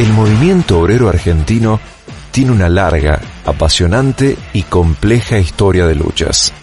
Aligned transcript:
El 0.00 0.14
movimiento 0.14 0.80
obrero 0.80 1.10
argentino 1.10 1.78
tiene 2.30 2.52
una 2.52 2.70
larga, 2.70 3.20
apasionante 3.44 4.34
y 4.54 4.62
compleja 4.62 5.38
historia 5.38 5.86
de 5.86 5.94
luchas. 5.94 6.54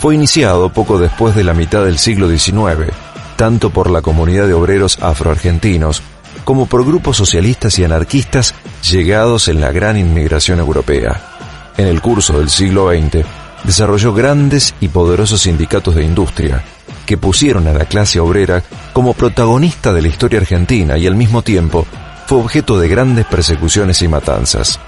Fue 0.00 0.16
iniciado 0.16 0.72
poco 0.72 0.98
después 0.98 1.36
de 1.36 1.44
la 1.44 1.54
mitad 1.54 1.84
del 1.84 1.96
siglo 1.96 2.28
XIX, 2.28 2.92
tanto 3.36 3.70
por 3.70 3.88
la 3.88 4.02
comunidad 4.02 4.48
de 4.48 4.54
obreros 4.54 4.98
afroargentinos 5.00 6.02
como 6.42 6.66
por 6.66 6.84
grupos 6.84 7.16
socialistas 7.16 7.78
y 7.78 7.84
anarquistas 7.84 8.52
llegados 8.90 9.46
en 9.46 9.60
la 9.60 9.70
gran 9.70 9.96
inmigración 9.96 10.58
europea. 10.58 11.22
En 11.76 11.86
el 11.86 12.00
curso 12.00 12.40
del 12.40 12.50
siglo 12.50 12.90
XX, 12.90 13.24
desarrolló 13.62 14.12
grandes 14.12 14.74
y 14.80 14.88
poderosos 14.88 15.42
sindicatos 15.42 15.94
de 15.94 16.02
industria, 16.02 16.64
que 17.06 17.16
pusieron 17.16 17.68
a 17.68 17.72
la 17.74 17.84
clase 17.84 18.18
obrera 18.18 18.64
como 18.92 19.14
protagonista 19.14 19.92
de 19.92 20.02
la 20.02 20.08
historia 20.08 20.40
argentina 20.40 20.98
y 20.98 21.06
al 21.06 21.14
mismo 21.14 21.42
tiempo 21.42 21.86
fue 22.26 22.38
objeto 22.38 22.78
de 22.78 22.88
grandes 22.88 23.26
persecuciones 23.26 24.02
y 24.02 24.08
matanzas. 24.08 24.78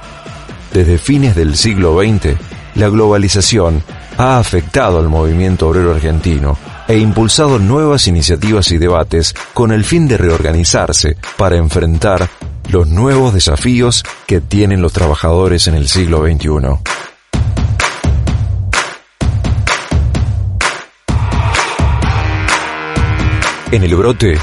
Desde 0.73 0.99
fines 0.99 1.37
del 1.37 1.57
siglo 1.57 1.99
XX, 2.01 2.37
la 2.75 2.89
globalización 2.89 3.83
ha 4.19 4.39
afectado 4.39 4.99
al 4.99 5.09
movimiento 5.09 5.69
obrero 5.69 5.93
argentino 5.93 6.57
e 6.87 6.99
impulsado 6.99 7.59
nuevas 7.59 8.07
iniciativas 8.07 8.71
y 8.71 8.79
debates 8.79 9.35
con 9.53 9.73
el 9.73 9.85
fin 9.85 10.09
de 10.09 10.19
reorganizarse 10.19 11.17
para 11.37 11.57
enfrentar 11.57 12.29
los 12.69 12.89
nuevos 12.89 13.35
desafíos 13.35 14.05
que 14.27 14.41
tienen 14.41 14.83
los 14.83 14.93
trabajadores 14.93 15.67
en 15.69 15.75
el 15.75 15.89
siglo 15.89 16.25
XXI. 16.25 16.79
En 23.71 23.83
el 23.83 23.97
brote, 23.97 24.39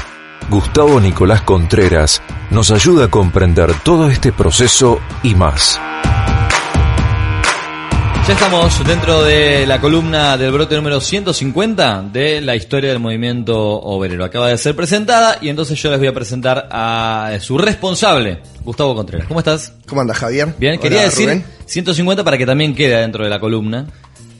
Gustavo 0.52 1.00
Nicolás 1.00 1.40
Contreras 1.40 2.20
nos 2.50 2.70
ayuda 2.70 3.06
a 3.06 3.08
comprender 3.08 3.72
todo 3.82 4.10
este 4.10 4.32
proceso 4.32 5.00
y 5.22 5.34
más. 5.34 5.80
Ya 8.28 8.34
estamos 8.34 8.86
dentro 8.86 9.22
de 9.22 9.66
la 9.66 9.80
columna 9.80 10.36
del 10.36 10.52
brote 10.52 10.76
número 10.76 11.00
150 11.00 12.02
de 12.12 12.42
la 12.42 12.54
historia 12.54 12.90
del 12.90 12.98
movimiento 12.98 13.58
obrero. 13.58 14.26
Acaba 14.26 14.48
de 14.48 14.58
ser 14.58 14.76
presentada 14.76 15.38
y 15.40 15.48
entonces 15.48 15.80
yo 15.82 15.88
les 15.90 15.98
voy 15.98 16.08
a 16.08 16.12
presentar 16.12 16.68
a 16.70 17.34
su 17.40 17.56
responsable, 17.56 18.42
Gustavo 18.62 18.94
Contreras. 18.94 19.26
¿Cómo 19.28 19.40
estás? 19.40 19.72
¿Cómo 19.88 20.02
andas, 20.02 20.18
Javier? 20.18 20.54
Bien, 20.58 20.78
quería 20.78 21.04
decir 21.04 21.42
150 21.64 22.22
para 22.24 22.36
que 22.36 22.44
también 22.44 22.74
quede 22.74 23.00
dentro 23.00 23.24
de 23.24 23.30
la 23.30 23.40
columna. 23.40 23.86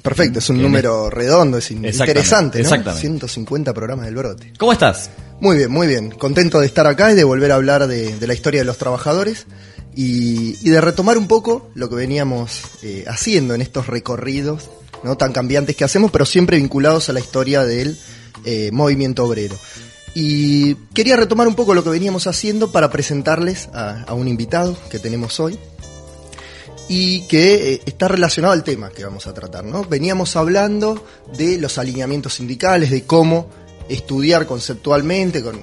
Perfecto, 0.02 0.40
es 0.40 0.50
un 0.50 0.60
número 0.60 1.08
redondo, 1.10 1.58
es 1.58 1.70
interesante, 1.70 2.58
¿no? 2.58 2.64
Exactamente. 2.64 3.00
150 3.00 3.72
programas 3.72 4.06
del 4.06 4.16
brote. 4.16 4.52
¿Cómo 4.58 4.72
estás? 4.72 5.10
Muy 5.40 5.56
bien, 5.56 5.70
muy 5.70 5.86
bien. 5.86 6.10
Contento 6.10 6.58
de 6.58 6.66
estar 6.66 6.86
acá 6.88 7.12
y 7.12 7.14
de 7.14 7.22
volver 7.22 7.52
a 7.52 7.54
hablar 7.54 7.86
de, 7.86 8.16
la 8.20 8.34
historia 8.34 8.60
de 8.60 8.64
los 8.64 8.78
trabajadores 8.78 9.46
y, 9.94 10.68
de 10.68 10.80
retomar 10.80 11.18
un 11.18 11.28
poco 11.28 11.70
lo 11.74 11.88
que 11.88 11.94
veníamos 11.94 12.62
eh, 12.82 13.04
haciendo 13.06 13.54
en 13.54 13.62
estos 13.62 13.86
recorridos 13.86 14.70
no 15.04 15.16
tan 15.16 15.32
cambiantes 15.32 15.76
que 15.76 15.84
hacemos, 15.84 16.10
pero 16.10 16.24
siempre 16.24 16.56
vinculados 16.58 17.08
a 17.08 17.12
la 17.12 17.20
historia 17.20 17.64
del 17.64 17.98
eh, 18.44 18.70
movimiento 18.72 19.24
obrero. 19.24 19.56
Y 20.14 20.74
quería 20.94 21.16
retomar 21.16 21.48
un 21.48 21.54
poco 21.54 21.74
lo 21.74 21.82
que 21.82 21.90
veníamos 21.90 22.26
haciendo 22.26 22.70
para 22.70 22.90
presentarles 22.90 23.68
a 23.72 24.12
un 24.14 24.28
invitado 24.28 24.76
que 24.90 24.98
tenemos 24.98 25.40
hoy, 25.40 25.58
y 26.88 27.26
que 27.26 27.74
eh, 27.74 27.82
está 27.86 28.08
relacionado 28.08 28.52
al 28.52 28.64
tema 28.64 28.90
que 28.90 29.04
vamos 29.04 29.26
a 29.26 29.34
tratar. 29.34 29.64
¿no? 29.64 29.84
Veníamos 29.84 30.36
hablando 30.36 31.04
de 31.36 31.58
los 31.58 31.78
alineamientos 31.78 32.34
sindicales, 32.34 32.90
de 32.90 33.04
cómo 33.04 33.48
estudiar 33.88 34.46
conceptualmente, 34.46 35.42
con 35.42 35.60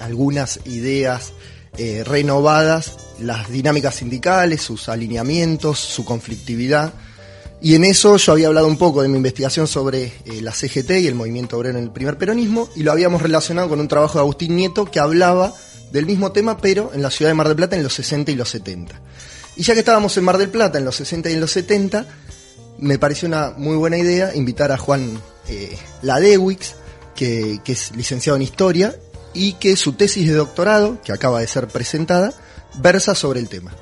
algunas 0.00 0.60
ideas 0.64 1.32
eh, 1.76 2.02
renovadas, 2.04 2.96
las 3.20 3.50
dinámicas 3.50 3.96
sindicales, 3.96 4.62
sus 4.62 4.88
alineamientos, 4.88 5.78
su 5.78 6.04
conflictividad. 6.04 6.92
Y 7.60 7.74
en 7.74 7.84
eso 7.84 8.16
yo 8.16 8.32
había 8.32 8.48
hablado 8.48 8.68
un 8.68 8.78
poco 8.78 9.02
de 9.02 9.08
mi 9.08 9.16
investigación 9.16 9.66
sobre 9.66 10.04
eh, 10.04 10.40
la 10.42 10.52
CGT 10.52 10.90
y 10.90 11.06
el 11.08 11.14
movimiento 11.14 11.58
obrero 11.58 11.78
en 11.78 11.84
el 11.84 11.90
primer 11.90 12.16
peronismo, 12.16 12.68
y 12.76 12.82
lo 12.82 12.92
habíamos 12.92 13.22
relacionado 13.22 13.68
con 13.68 13.80
un 13.80 13.88
trabajo 13.88 14.14
de 14.14 14.20
Agustín 14.20 14.56
Nieto 14.56 14.84
que 14.84 15.00
hablaba 15.00 15.54
del 15.92 16.06
mismo 16.06 16.32
tema, 16.32 16.58
pero 16.58 16.92
en 16.94 17.02
la 17.02 17.10
ciudad 17.10 17.30
de 17.30 17.34
Mar 17.34 17.48
del 17.48 17.56
Plata 17.56 17.76
en 17.76 17.82
los 17.82 17.94
60 17.94 18.30
y 18.30 18.36
los 18.36 18.48
70. 18.50 19.00
Y 19.58 19.64
ya 19.64 19.74
que 19.74 19.80
estábamos 19.80 20.16
en 20.16 20.22
Mar 20.22 20.38
del 20.38 20.50
Plata 20.50 20.78
en 20.78 20.84
los 20.84 20.94
60 20.94 21.30
y 21.30 21.32
en 21.32 21.40
los 21.40 21.50
70, 21.50 22.06
me 22.78 22.96
pareció 23.00 23.26
una 23.26 23.50
muy 23.56 23.76
buena 23.76 23.98
idea 23.98 24.32
invitar 24.36 24.70
a 24.70 24.78
Juan 24.78 25.20
eh, 25.48 25.76
Ladewix, 26.02 26.76
que, 27.16 27.60
que 27.64 27.72
es 27.72 27.90
licenciado 27.96 28.36
en 28.36 28.42
Historia, 28.42 28.94
y 29.34 29.54
que 29.54 29.76
su 29.76 29.94
tesis 29.94 30.28
de 30.28 30.34
doctorado, 30.34 31.02
que 31.02 31.10
acaba 31.10 31.40
de 31.40 31.48
ser 31.48 31.66
presentada, 31.66 32.32
versa 32.76 33.16
sobre 33.16 33.40
el 33.40 33.48
tema. 33.48 33.74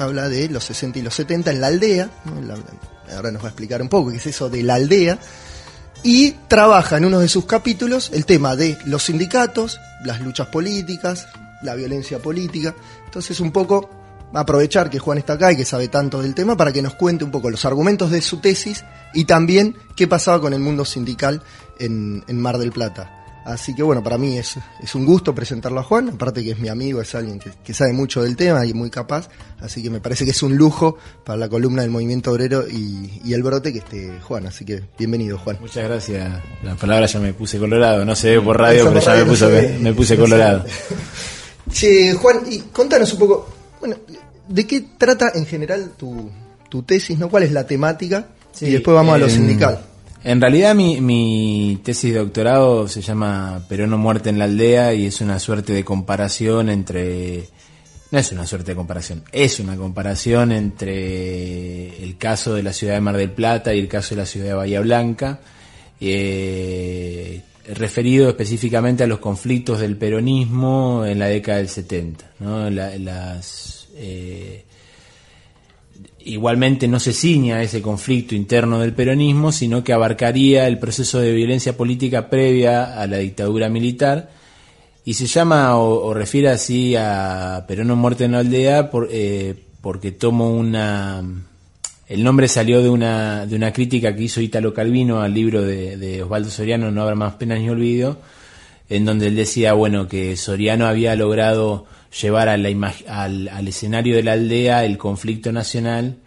Habla 0.00 0.30
de 0.30 0.48
los 0.48 0.64
60 0.64 0.98
y 0.98 1.02
los 1.02 1.14
70 1.14 1.50
en 1.50 1.60
la 1.60 1.66
aldea, 1.66 2.10
ahora 3.14 3.30
nos 3.30 3.42
va 3.42 3.48
a 3.48 3.50
explicar 3.50 3.82
un 3.82 3.90
poco 3.90 4.10
qué 4.10 4.16
es 4.16 4.26
eso 4.26 4.48
de 4.48 4.62
la 4.62 4.76
aldea, 4.76 5.18
y 6.02 6.30
trabaja 6.48 6.96
en 6.96 7.04
uno 7.04 7.20
de 7.20 7.28
sus 7.28 7.44
capítulos 7.44 8.10
el 8.14 8.24
tema 8.24 8.56
de 8.56 8.78
los 8.86 9.04
sindicatos, 9.04 9.78
las 10.06 10.22
luchas 10.22 10.46
políticas, 10.46 11.26
la 11.62 11.74
violencia 11.74 12.18
política. 12.18 12.74
Entonces 13.04 13.40
un 13.40 13.52
poco 13.52 13.97
aprovechar 14.34 14.90
que 14.90 14.98
Juan 14.98 15.18
está 15.18 15.34
acá 15.34 15.52
y 15.52 15.56
que 15.56 15.64
sabe 15.64 15.88
tanto 15.88 16.22
del 16.22 16.34
tema 16.34 16.56
para 16.56 16.72
que 16.72 16.82
nos 16.82 16.94
cuente 16.94 17.24
un 17.24 17.30
poco 17.30 17.50
los 17.50 17.64
argumentos 17.64 18.10
de 18.10 18.20
su 18.20 18.38
tesis 18.38 18.84
y 19.14 19.24
también 19.24 19.76
qué 19.96 20.06
pasaba 20.06 20.40
con 20.40 20.52
el 20.52 20.60
mundo 20.60 20.84
sindical 20.84 21.42
en, 21.78 22.22
Mar 22.40 22.58
del 22.58 22.72
Plata. 22.72 23.14
Así 23.44 23.74
que 23.74 23.82
bueno, 23.82 24.02
para 24.02 24.18
mí 24.18 24.36
es, 24.36 24.58
es, 24.82 24.94
un 24.94 25.06
gusto 25.06 25.34
presentarlo 25.34 25.80
a 25.80 25.82
Juan, 25.82 26.10
aparte 26.10 26.44
que 26.44 26.50
es 26.50 26.58
mi 26.58 26.68
amigo, 26.68 27.00
es 27.00 27.14
alguien 27.14 27.38
que, 27.38 27.72
sabe 27.72 27.94
mucho 27.94 28.22
del 28.22 28.36
tema 28.36 28.66
y 28.66 28.74
muy 28.74 28.90
capaz, 28.90 29.30
así 29.60 29.82
que 29.82 29.88
me 29.88 30.00
parece 30.00 30.26
que 30.26 30.32
es 30.32 30.42
un 30.42 30.54
lujo 30.54 30.98
para 31.24 31.38
la 31.38 31.48
columna 31.48 31.80
del 31.80 31.90
movimiento 31.90 32.30
obrero 32.30 32.68
y, 32.68 33.32
el 33.32 33.42
brote 33.42 33.72
que 33.72 33.78
esté 33.78 34.20
Juan, 34.20 34.46
así 34.46 34.66
que 34.66 34.82
bienvenido 34.98 35.38
Juan. 35.38 35.56
Muchas 35.62 35.84
gracias, 35.84 36.30
la 36.62 36.74
palabra 36.74 37.06
ya 37.06 37.20
me 37.20 37.32
puse 37.32 37.58
colorado, 37.58 38.04
no 38.04 38.14
se 38.14 38.32
ve 38.36 38.40
por 38.42 38.58
radio, 38.58 38.92
pero 38.92 39.34
ya 39.34 39.48
me, 39.48 39.78
me 39.78 39.94
puse 39.94 40.18
colorado. 40.18 40.66
Sí, 41.72 42.12
Juan, 42.12 42.40
y 42.50 42.58
contanos 42.60 43.12
un 43.14 43.18
poco, 43.18 43.48
bueno, 43.80 43.96
¿de 44.48 44.66
qué 44.66 44.84
trata 44.98 45.30
en 45.34 45.46
general 45.46 45.92
tu, 45.96 46.30
tu 46.68 46.82
tesis? 46.82 47.18
¿no? 47.18 47.28
¿Cuál 47.28 47.44
es 47.44 47.52
la 47.52 47.66
temática? 47.66 48.28
y 48.60 48.70
después 48.70 48.94
vamos 48.94 49.14
a 49.14 49.18
lo 49.18 49.28
sindical. 49.28 49.80
En 50.24 50.40
realidad 50.40 50.74
mi, 50.74 51.00
mi, 51.00 51.80
tesis 51.84 52.12
de 52.12 52.18
doctorado 52.18 52.88
se 52.88 53.02
llama 53.02 53.64
Perón 53.68 53.92
o 53.92 53.98
muerte 53.98 54.30
en 54.30 54.38
la 54.38 54.46
aldea 54.46 54.92
y 54.92 55.06
es 55.06 55.20
una 55.20 55.38
suerte 55.38 55.72
de 55.72 55.84
comparación 55.84 56.68
entre... 56.68 57.48
No 58.10 58.18
es 58.18 58.32
una 58.32 58.46
suerte 58.46 58.72
de 58.72 58.76
comparación, 58.76 59.22
es 59.32 59.60
una 59.60 59.76
comparación 59.76 60.50
entre 60.50 62.02
el 62.02 62.16
caso 62.16 62.54
de 62.54 62.62
la 62.62 62.72
ciudad 62.72 62.94
de 62.94 63.02
Mar 63.02 63.18
del 63.18 63.30
Plata 63.30 63.74
y 63.74 63.78
el 63.78 63.86
caso 63.86 64.14
de 64.14 64.22
la 64.22 64.26
ciudad 64.26 64.46
de 64.46 64.54
Bahía 64.54 64.80
Blanca, 64.80 65.40
eh, 66.00 67.42
referido 67.74 68.30
específicamente 68.30 69.04
a 69.04 69.06
los 69.06 69.18
conflictos 69.18 69.80
del 69.80 69.98
peronismo 69.98 71.04
en 71.04 71.18
la 71.18 71.26
década 71.26 71.58
del 71.58 71.68
70. 71.68 72.30
¿no? 72.40 72.70
las, 72.70 73.77
eh, 73.98 74.64
igualmente 76.20 76.88
no 76.88 77.00
se 77.00 77.12
ciña 77.12 77.62
ese 77.62 77.82
conflicto 77.82 78.34
interno 78.34 78.80
del 78.80 78.92
peronismo, 78.92 79.52
sino 79.52 79.82
que 79.84 79.92
abarcaría 79.92 80.66
el 80.66 80.78
proceso 80.78 81.20
de 81.20 81.32
violencia 81.32 81.76
política 81.76 82.30
previa 82.30 83.00
a 83.00 83.06
la 83.06 83.18
dictadura 83.18 83.68
militar 83.68 84.30
y 85.04 85.14
se 85.14 85.26
llama 85.26 85.76
o, 85.78 86.12
refiere 86.12 86.48
así 86.50 86.94
a 86.94 87.64
Perón 87.66 87.88
muerte 87.98 88.24
en 88.24 88.32
la 88.32 88.40
aldea 88.40 88.90
eh, 89.10 89.54
porque 89.80 90.12
tomo 90.12 90.50
una 90.50 91.22
el 92.08 92.24
nombre 92.24 92.48
salió 92.48 92.82
de 92.82 92.88
una, 92.88 93.44
de 93.44 93.54
una 93.54 93.72
crítica 93.72 94.16
que 94.16 94.22
hizo 94.22 94.40
Italo 94.40 94.72
Calvino 94.72 95.20
al 95.20 95.34
libro 95.34 95.62
de, 95.62 96.22
Osvaldo 96.22 96.50
Soriano, 96.50 96.90
No 96.90 97.02
habrá 97.02 97.14
más 97.14 97.34
penas 97.34 97.60
ni 97.60 97.68
olvido, 97.68 98.18
en 98.88 99.04
donde 99.04 99.26
él 99.26 99.36
decía, 99.36 99.74
bueno, 99.74 100.08
que 100.08 100.36
Soriano 100.38 100.86
había 100.86 101.14
logrado 101.16 101.84
llevar 102.10 102.48
a 102.48 102.56
la 102.56 102.94
al, 103.06 103.48
al 103.48 103.68
escenario 103.68 104.16
de 104.16 104.22
la 104.22 104.32
aldea 104.32 104.84
el 104.84 104.98
conflicto 104.98 105.52
nacional 105.52 106.18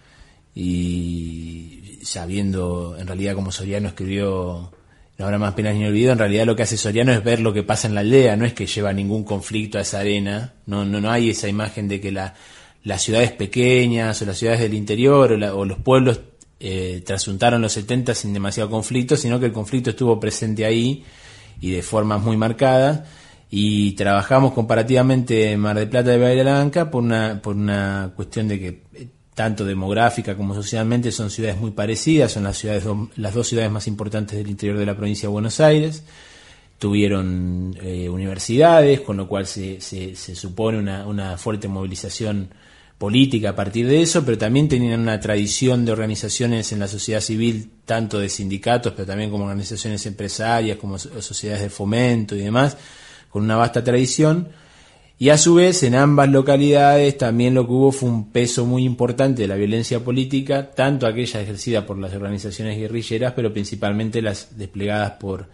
y 0.53 1.99
sabiendo 2.03 2.95
en 2.97 3.07
realidad 3.07 3.35
como 3.35 3.51
Soriano 3.51 3.87
escribió 3.87 4.71
No 5.17 5.25
habrá 5.25 5.37
más 5.37 5.53
penas 5.53 5.75
ni 5.75 5.85
olvido, 5.85 6.11
en 6.11 6.19
realidad 6.19 6.45
lo 6.45 6.55
que 6.55 6.63
hace 6.63 6.77
Soriano 6.77 7.11
es 7.11 7.23
ver 7.23 7.39
lo 7.39 7.53
que 7.53 7.63
pasa 7.63 7.87
en 7.87 7.95
la 7.95 8.01
aldea, 8.01 8.35
no 8.35 8.45
es 8.45 8.53
que 8.53 8.65
lleva 8.65 8.93
ningún 8.93 9.23
conflicto 9.23 9.77
a 9.77 9.81
esa 9.81 9.99
arena, 9.99 10.53
no, 10.65 10.85
no, 10.85 10.99
no 10.99 11.11
hay 11.11 11.29
esa 11.29 11.47
imagen 11.47 11.87
de 11.87 12.01
que 12.01 12.11
la 12.11 12.35
las 12.83 13.01
ciudades 13.01 13.31
pequeñas 13.31 14.21
o 14.21 14.25
las 14.25 14.37
ciudades 14.37 14.61
del 14.61 14.73
interior 14.73 15.31
o, 15.31 15.65
los 15.65 15.77
pueblos 15.79 16.21
eh, 16.59 17.01
trasuntaron 17.05 17.61
los 17.61 17.73
70 17.73 18.15
sin 18.15 18.33
demasiado 18.33 18.69
conflicto, 18.69 19.15
sino 19.15 19.39
que 19.39 19.47
el 19.47 19.51
conflicto 19.51 19.91
estuvo 19.91 20.19
presente 20.19 20.65
ahí 20.65 21.03
y 21.59 21.71
de 21.71 21.81
formas 21.81 22.21
muy 22.21 22.37
marcadas. 22.37 23.01
Y 23.53 23.91
trabajamos 23.91 24.53
comparativamente 24.53 25.51
en 25.51 25.59
Mar 25.59 25.77
del 25.77 25.89
Plata 25.89 26.15
y 26.15 26.19
Bahía 26.19 26.41
Blanca 26.41 26.89
por 26.89 27.03
una, 27.03 27.41
por 27.41 27.53
una 27.57 28.13
cuestión 28.15 28.47
de 28.47 28.57
que 28.57 28.67
eh, 28.93 29.07
tanto 29.35 29.65
demográfica 29.65 30.37
como 30.37 30.55
socialmente 30.55 31.11
son 31.11 31.29
ciudades 31.29 31.59
muy 31.59 31.71
parecidas, 31.71 32.31
son 32.31 32.43
las, 32.43 32.57
ciudades, 32.57 32.85
las 33.17 33.33
dos 33.33 33.49
ciudades 33.49 33.69
más 33.69 33.87
importantes 33.87 34.37
del 34.37 34.49
interior 34.49 34.79
de 34.79 34.85
la 34.85 34.95
provincia 34.95 35.27
de 35.27 35.33
Buenos 35.33 35.59
Aires. 35.59 36.05
Tuvieron 36.79 37.75
eh, 37.81 38.07
universidades, 38.07 39.01
con 39.01 39.17
lo 39.17 39.27
cual 39.27 39.45
se, 39.45 39.81
se, 39.81 40.15
supone 40.15 40.77
una, 40.77 41.05
una, 41.05 41.37
fuerte 41.37 41.67
movilización 41.67 42.53
política 42.97 43.49
a 43.49 43.55
partir 43.55 43.85
de 43.85 44.01
eso, 44.01 44.23
pero 44.23 44.37
también 44.37 44.69
tenían 44.69 45.01
una 45.01 45.19
tradición 45.19 45.83
de 45.83 45.91
organizaciones 45.91 46.71
en 46.71 46.79
la 46.79 46.87
sociedad 46.87 47.19
civil, 47.19 47.69
tanto 47.83 48.17
de 48.17 48.29
sindicatos, 48.29 48.93
pero 48.93 49.05
también 49.05 49.29
como 49.29 49.43
organizaciones 49.43 50.05
empresarias, 50.05 50.77
como 50.77 50.97
sociedades 50.97 51.63
de 51.63 51.69
fomento 51.69 52.35
y 52.35 52.39
demás, 52.39 52.77
con 53.31 53.43
una 53.43 53.55
vasta 53.55 53.83
tradición. 53.83 54.49
Y 55.17 55.29
a 55.29 55.37
su 55.37 55.55
vez, 55.55 55.83
en 55.83 55.95
ambas 55.95 56.29
localidades 56.29 57.17
también 57.17 57.53
lo 57.53 57.65
que 57.65 57.73
hubo 57.73 57.91
fue 57.91 58.09
un 58.09 58.31
peso 58.31 58.65
muy 58.65 58.83
importante 58.83 59.43
de 59.43 59.47
la 59.47 59.55
violencia 59.55 60.03
política, 60.03 60.71
tanto 60.71 61.07
aquella 61.07 61.41
ejercida 61.41 61.85
por 61.85 61.97
las 61.97 62.13
organizaciones 62.13 62.77
guerrilleras, 62.77 63.33
pero 63.35 63.53
principalmente 63.53 64.21
las 64.21 64.57
desplegadas 64.57 65.11
por 65.11 65.47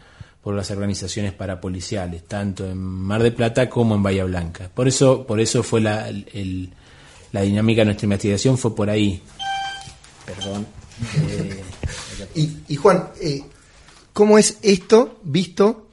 por 0.47 0.56
las 0.56 0.71
organizaciones 0.71 1.33
parapoliciales, 1.33 2.24
tanto 2.24 2.65
en 2.65 2.77
Mar 2.77 3.21
de 3.21 3.33
Plata 3.33 3.69
como 3.69 3.95
en 3.95 4.01
Bahía 4.01 4.24
Blanca. 4.24 4.71
Por 4.74 4.88
eso, 4.88 5.27
por 5.27 5.41
eso 5.41 5.62
fue 5.62 5.81
la, 5.81 6.09
la 7.33 7.41
dinámica 7.41 7.81
de 7.81 7.85
nuestra 7.88 8.06
investigación, 8.06 8.57
fue 8.57 8.74
por 8.74 8.89
ahí. 8.89 9.21
Perdón. 10.25 10.65
Eh, 12.33 12.50
y, 12.69 12.75
Juan, 12.77 13.09
eh, 13.21 13.44
¿cómo 14.13 14.38
es 14.38 14.57
esto 14.62 15.19
visto 15.21 15.87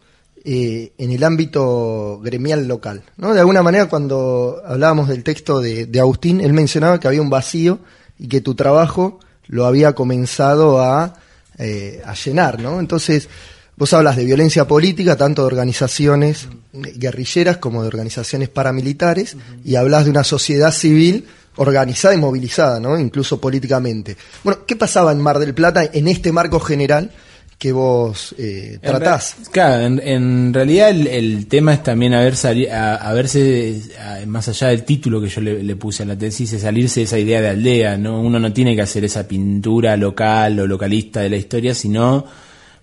eh, 0.44 0.92
en 0.98 1.10
el 1.10 1.24
ámbito 1.24 2.20
gremial 2.22 2.68
local? 2.68 3.02
¿no? 3.16 3.34
De 3.34 3.40
alguna 3.40 3.62
manera, 3.62 3.88
cuando 3.88 4.62
hablábamos 4.66 5.08
del 5.08 5.24
texto 5.24 5.60
de, 5.60 5.88
Agustín, 5.98 6.40
él 6.40 6.52
mencionaba 6.52 7.00
que 7.00 7.08
había 7.08 7.22
un 7.22 7.30
vacío 7.30 7.80
y 8.18 8.28
que 8.28 8.40
tu 8.40 8.54
trabajo 8.54 9.20
lo 9.46 9.66
había 9.66 9.94
comenzado 9.94 10.80
a, 10.80 11.04
a 11.04 12.14
llenar, 12.14 12.60
¿no? 12.60 12.80
Entonces, 12.80 13.28
Vos 13.76 13.92
hablas 13.92 14.16
de 14.16 14.24
violencia 14.24 14.68
política, 14.68 15.16
tanto 15.16 15.42
de 15.42 15.46
organizaciones 15.46 16.46
guerrilleras 16.72 17.56
como 17.56 17.82
de 17.82 17.88
organizaciones 17.88 18.48
paramilitares, 18.48 19.36
y 19.64 19.74
hablas 19.74 20.04
de 20.04 20.10
una 20.10 20.22
sociedad 20.22 20.70
civil 20.70 21.26
organizada 21.56 22.14
y 22.14 22.18
movilizada, 22.18 22.78
¿no? 22.78 22.98
incluso 22.98 23.40
políticamente. 23.40 24.16
Bueno, 24.44 24.60
¿qué 24.66 24.76
pasaba 24.76 25.10
en 25.10 25.20
Mar 25.20 25.40
del 25.40 25.54
Plata 25.54 25.84
en 25.92 26.06
este 26.06 26.30
marco 26.30 26.60
general 26.60 27.10
que 27.58 27.72
vos 27.72 28.34
eh, 28.38 28.78
tratás? 28.82 29.36
claro, 29.50 29.86
en, 29.86 30.52
realidad 30.52 30.90
el, 30.90 31.46
tema 31.46 31.74
es 31.74 31.82
también 31.82 32.14
haber 32.14 32.34
a, 32.72 33.12
verse, 33.12 33.80
más 34.26 34.48
allá 34.48 34.68
del 34.68 34.84
título 34.84 35.20
que 35.20 35.28
yo 35.28 35.40
le, 35.40 35.76
puse 35.76 36.02
a 36.02 36.06
la 36.06 36.18
tesis, 36.18 36.52
es 36.52 36.62
salirse 36.62 37.00
de 37.00 37.04
esa 37.04 37.18
idea 37.18 37.40
de 37.40 37.48
aldea, 37.48 37.96
¿no? 37.96 38.20
Uno 38.20 38.38
no 38.38 38.52
tiene 38.52 38.74
que 38.74 38.82
hacer 38.82 39.04
esa 39.04 39.26
pintura 39.26 39.96
local 39.96 40.60
o 40.60 40.66
localista 40.66 41.20
de 41.20 41.30
la 41.30 41.36
historia, 41.36 41.74
sino 41.74 42.24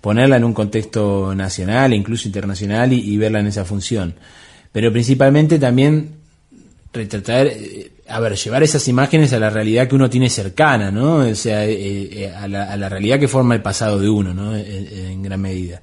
ponerla 0.02 0.38
en 0.38 0.44
un 0.44 0.54
contexto 0.54 1.36
nacional 1.36 1.94
incluso 1.94 2.28
internacional 2.28 2.92
y, 2.92 3.18
verla 3.18 3.40
en 3.40 3.48
esa 3.48 3.64
función. 3.64 4.16
Pero 4.72 4.92
principalmente 4.92 5.60
también 5.60 6.16
retratar, 6.92 7.48
eh, 7.48 7.91
a 8.12 8.20
ver, 8.20 8.36
llevar 8.36 8.64
esas 8.64 8.88
imágenes 8.88 9.34
a 9.34 9.40
la 9.40 9.50
realidad 9.50 9.88
que 9.88 9.96
uno 9.96 10.10
tiene 10.10 10.30
cercana, 10.30 10.92
¿no? 10.92 11.18
O 11.18 11.36
sea, 11.36 11.66
eh, 11.66 12.10
eh, 12.12 12.34
a, 12.34 12.48
la, 12.48 12.90
realidad 12.90 13.20
que 13.20 13.28
forma 13.28 13.56
el 13.56 13.62
pasado 13.62 14.00
de 14.00 14.10
uno, 14.10 14.34
¿no? 14.34 14.56
En, 14.56 15.22
gran 15.24 15.42
medida. 15.42 15.82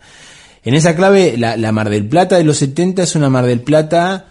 En 0.64 0.74
esa 0.74 0.94
clave, 0.94 1.36
la, 1.38 1.56
la, 1.56 1.72
Mar 1.72 1.88
del 1.88 2.06
Plata 2.06 2.36
de 2.36 2.44
los 2.44 2.58
70 2.58 3.02
es 3.02 3.14
una 3.14 3.30
Mar 3.30 3.46
del 3.46 3.60
Plata 3.60 4.26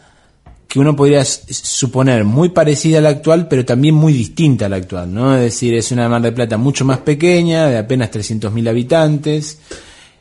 que 0.67 0.79
uno 0.79 0.95
podría 0.95 1.23
suponer 1.23 2.25
muy 2.25 2.49
parecida 2.49 2.97
a 2.97 3.01
la 3.01 3.09
actual, 3.09 3.47
pero 3.47 3.63
también 3.65 3.95
muy 3.95 4.11
distinta 4.11 4.65
a 4.65 4.69
la 4.69 4.75
actual, 4.75 5.13
¿no? 5.13 5.35
Es 5.35 5.41
decir, 5.41 5.73
es 5.73 5.91
una 5.91 6.09
Mar 6.09 6.21
de 6.21 6.33
Plata 6.33 6.57
mucho 6.57 6.83
más 6.83 6.99
pequeña, 6.99 7.67
de 7.67 7.77
apenas 7.77 8.11
300.000 8.11 8.69
habitantes, 8.69 9.59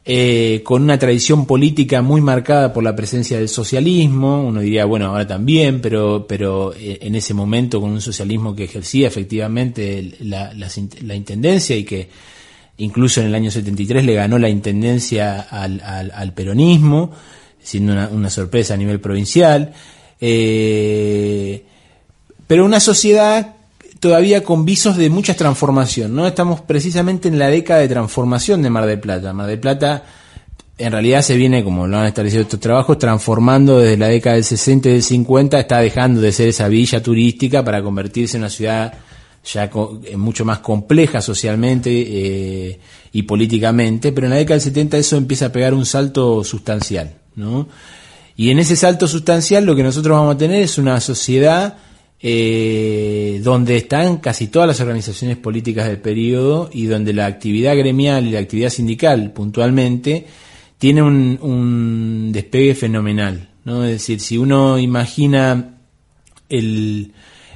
eh, 0.08 0.60
con 0.62 0.84
una 0.84 1.00
tradición 1.00 1.46
política 1.46 2.00
muy 2.00 2.20
marcada 2.20 2.72
por 2.72 2.84
la 2.84 2.94
presencia 2.94 3.38
del 3.38 3.48
socialismo, 3.48 4.46
uno 4.46 4.60
diría, 4.60 4.84
bueno, 4.84 5.06
ahora 5.06 5.26
también, 5.26 5.80
pero, 5.80 6.26
pero 6.28 6.72
eh, 6.74 6.98
en 7.02 7.16
ese 7.16 7.34
momento 7.34 7.80
con 7.80 7.90
un 7.90 8.00
socialismo 8.00 8.54
que 8.54 8.62
ejercía 8.62 9.08
efectivamente 9.08 10.14
la, 10.20 10.52
la, 10.54 11.14
intendencia 11.16 11.74
y 11.74 11.82
que 11.82 12.08
incluso 12.78 13.20
en 13.20 13.26
el 13.26 13.34
año 13.34 13.50
73 13.50 14.04
le 14.04 14.14
ganó 14.14 14.38
la 14.38 14.48
intendencia 14.48 15.40
al, 15.40 15.80
al, 15.82 16.32
peronismo, 16.34 17.10
siendo 17.60 17.92
una, 17.92 18.08
una 18.08 18.30
sorpresa 18.30 18.74
a 18.74 18.76
nivel 18.76 19.00
provincial. 19.00 19.72
Eh, 20.20 21.64
pero 22.46 22.64
una 22.64 22.78
sociedad 22.78 23.55
todavía 24.00 24.42
con 24.42 24.64
visos 24.64 24.96
de 24.96 25.10
mucha 25.10 25.34
transformación, 25.34 26.14
¿no? 26.14 26.26
Estamos 26.26 26.60
precisamente 26.60 27.28
en 27.28 27.38
la 27.38 27.48
década 27.48 27.80
de 27.80 27.88
transformación 27.88 28.62
de 28.62 28.70
Mar 28.70 28.86
del 28.86 29.00
Plata. 29.00 29.32
Mar 29.32 29.46
del 29.46 29.60
Plata 29.60 30.04
en 30.78 30.92
realidad 30.92 31.22
se 31.22 31.36
viene, 31.36 31.64
como 31.64 31.86
lo 31.86 31.98
han 31.98 32.06
establecido 32.06 32.42
estos 32.42 32.60
trabajos, 32.60 32.98
transformando 32.98 33.78
desde 33.78 33.96
la 33.96 34.08
década 34.08 34.36
del 34.36 34.44
60 34.44 34.88
y 34.88 34.92
del 34.92 35.02
50, 35.02 35.58
está 35.58 35.78
dejando 35.78 36.20
de 36.20 36.32
ser 36.32 36.48
esa 36.48 36.68
villa 36.68 37.02
turística 37.02 37.64
para 37.64 37.82
convertirse 37.82 38.36
en 38.36 38.42
una 38.42 38.50
ciudad 38.50 38.92
ya 39.52 39.70
eh, 40.04 40.16
mucho 40.16 40.44
más 40.44 40.58
compleja 40.58 41.22
socialmente 41.22 41.90
eh, 41.90 42.80
y 43.12 43.22
políticamente, 43.22 44.12
pero 44.12 44.26
en 44.26 44.32
la 44.32 44.36
década 44.36 44.56
del 44.56 44.62
70 44.62 44.98
eso 44.98 45.16
empieza 45.16 45.46
a 45.46 45.52
pegar 45.52 45.72
un 45.72 45.86
salto 45.86 46.42
sustancial, 46.44 47.14
¿no? 47.36 47.68
Y 48.36 48.50
en 48.50 48.58
ese 48.58 48.76
salto 48.76 49.08
sustancial 49.08 49.64
lo 49.64 49.74
que 49.76 49.82
nosotros 49.82 50.18
vamos 50.18 50.34
a 50.34 50.38
tener 50.38 50.62
es 50.62 50.76
una 50.76 51.00
sociedad 51.00 51.78
eh, 52.20 53.40
donde 53.42 53.76
están 53.76 54.18
casi 54.18 54.48
todas 54.48 54.66
las 54.66 54.80
organizaciones 54.80 55.36
políticas 55.36 55.86
del 55.86 55.98
periodo 55.98 56.70
y 56.72 56.86
donde 56.86 57.12
la 57.12 57.26
actividad 57.26 57.76
gremial 57.76 58.26
y 58.26 58.30
la 58.30 58.40
actividad 58.40 58.70
sindical 58.70 59.32
puntualmente 59.32 60.26
tiene 60.78 61.02
un, 61.02 62.30
despegue 62.32 62.74
fenomenal. 62.74 63.48
¿no? 63.64 63.84
Es 63.84 63.92
decir, 63.92 64.20
si 64.20 64.38
uno 64.38 64.78
imagina 64.78 65.78
el, 66.48 67.12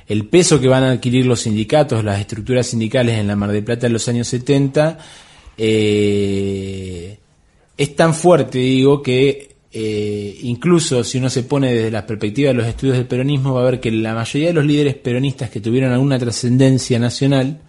el 0.07 0.27
peso 0.27 0.61
que 0.61 0.69
van 0.69 0.85
a 0.85 0.91
adquirir 0.93 1.27
los 1.27 1.41
sindicatos, 1.41 2.05
las 2.05 2.21
estructuras 2.21 2.67
sindicales 2.67 3.19
en 3.19 3.27
la 3.27 3.37
Mar 3.37 3.53
de 3.53 3.63
Plata 3.63 3.87
en 3.87 3.93
los 3.93 4.09
años 4.09 4.29
70, 4.29 4.99
eh, 5.57 7.19
es 7.77 7.97
tan 7.97 8.15
fuerte, 8.15 8.59
digo, 8.59 9.03
que 9.03 9.50
eh, 9.73 10.39
incluso 10.43 11.05
si 11.05 11.19
uno 11.19 11.31
se 11.31 11.45
pone 11.45 11.73
desde 11.73 11.91
la 11.91 12.05
perspectiva 12.05 12.49
de 12.49 12.55
los 12.55 12.67
estudios 12.67 12.97
del 12.97 13.07
peronismo, 13.07 13.55
va 13.55 13.63
a 13.63 13.71
ver 13.71 13.81
que 13.81 13.91
la 13.91 14.15
mayoría 14.15 14.49
de 14.49 14.55
los 14.55 14.67
líderes 14.67 14.97
peronistas 14.97 15.51
que 15.51 15.61
tuvieron 15.61 15.93
alguna 15.93 16.19
trascendencia 16.19 16.99
nacional 16.99 17.61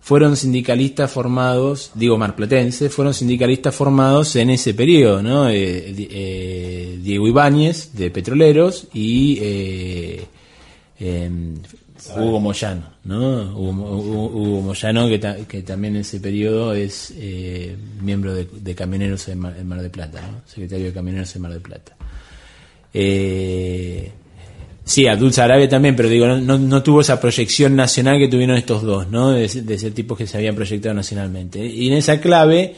fueron 0.00 0.36
sindicalistas 0.36 1.10
formados, 1.10 1.90
digo 1.94 2.16
marplatense, 2.16 2.88
fueron 2.88 3.12
sindicalistas 3.12 3.74
formados 3.74 4.36
en 4.36 4.50
ese 4.50 4.72
periodo, 4.72 5.22
¿no? 5.22 5.50
Eh, 5.50 5.94
eh, 5.98 6.98
Diego 7.02 7.26
Ibáñez, 7.26 7.92
de 7.92 8.10
Petroleros, 8.10 8.86
y 8.94 9.40
em, 10.98 11.56
Hugo 12.14 12.40
Moyano, 12.40 12.82
¿no? 13.04 13.56
Hugo, 13.56 14.62
Moyano, 14.62 15.08
que, 15.08 15.44
que, 15.48 15.62
también 15.62 15.96
en 15.96 16.02
ese 16.02 16.20
periodo 16.20 16.72
es 16.72 17.12
eh, 17.16 17.76
miembro 18.00 18.34
de, 18.34 18.74
Camioneros 18.74 19.28
en 19.28 19.38
Mar, 19.38 19.82
de 19.82 19.90
Plata, 19.90 20.20
¿no? 20.20 20.42
Secretario 20.46 20.86
de 20.86 20.92
Camioneros 20.92 21.34
en 21.34 21.42
Mar 21.42 21.52
de 21.52 21.60
Plata. 21.60 21.96
Eh, 22.92 24.12
sí, 24.84 25.06
Abdul 25.06 25.32
Sarabia 25.32 25.68
también, 25.68 25.96
pero 25.96 26.08
digo, 26.08 26.26
no, 26.26 26.58
no, 26.58 26.82
tuvo 26.82 27.00
esa 27.00 27.20
proyección 27.20 27.74
nacional 27.74 28.18
que 28.18 28.28
tuvieron 28.28 28.56
estos 28.56 28.82
dos, 28.82 29.08
¿no? 29.08 29.32
De, 29.32 29.48
de 29.48 29.78
ser 29.78 29.92
tipos 29.92 30.16
que 30.16 30.26
se 30.26 30.36
habían 30.36 30.54
proyectado 30.54 30.94
nacionalmente. 30.94 31.64
Y 31.64 31.88
en 31.88 31.94
esa 31.94 32.20
clave 32.20 32.74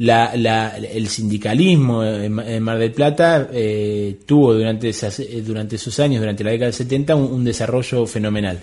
la, 0.00 0.34
la, 0.34 0.78
el 0.78 1.08
sindicalismo 1.08 2.02
en, 2.02 2.62
Mar 2.62 2.78
del 2.78 2.92
Plata 2.92 3.50
eh, 3.52 4.20
tuvo 4.24 4.54
durante, 4.54 4.88
esas, 4.88 5.20
eh, 5.20 5.42
durante 5.44 5.76
esos 5.76 6.00
años, 6.00 6.20
durante 6.20 6.42
la 6.42 6.52
década 6.52 6.66
del 6.68 6.74
70, 6.74 7.14
un, 7.16 7.44
desarrollo 7.44 8.06
fenomenal. 8.06 8.58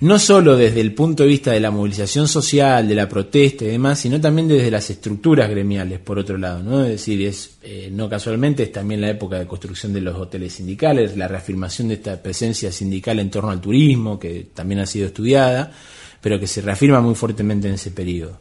No 0.00 0.18
solo 0.18 0.56
desde 0.56 0.80
el 0.80 0.92
punto 0.92 1.22
de 1.22 1.28
vista 1.28 1.52
de 1.52 1.60
la 1.60 1.70
movilización 1.70 2.26
social, 2.26 2.88
de 2.88 2.96
la 2.96 3.08
protesta 3.08 3.64
y 3.64 3.68
demás, 3.68 4.00
sino 4.00 4.20
también 4.20 4.48
desde 4.48 4.72
las 4.72 4.90
estructuras 4.90 5.48
gremiales, 5.48 6.00
por 6.00 6.18
otro 6.18 6.36
lado. 6.36 6.64
¿no? 6.64 6.82
Es 6.82 6.90
decir, 6.90 7.24
es, 7.24 7.58
eh, 7.62 7.88
no 7.92 8.08
casualmente 8.08 8.64
es 8.64 8.72
también 8.72 9.02
la 9.02 9.10
época 9.10 9.38
de 9.38 9.46
construcción 9.46 9.92
de 9.92 10.00
los 10.00 10.16
hoteles 10.16 10.54
sindicales, 10.54 11.16
la 11.16 11.28
reafirmación 11.28 11.86
de 11.86 11.94
esta 11.94 12.20
presencia 12.20 12.72
sindical 12.72 13.20
en 13.20 13.30
torno 13.30 13.50
al 13.50 13.60
turismo, 13.60 14.18
que 14.18 14.48
también 14.52 14.80
ha 14.80 14.86
sido 14.86 15.06
estudiada, 15.06 15.70
pero 16.20 16.40
que 16.40 16.48
se 16.48 16.60
reafirma 16.60 17.00
muy 17.00 17.14
fuertemente 17.14 17.68
en 17.68 17.74
ese 17.74 17.92
periodo. 17.92 18.40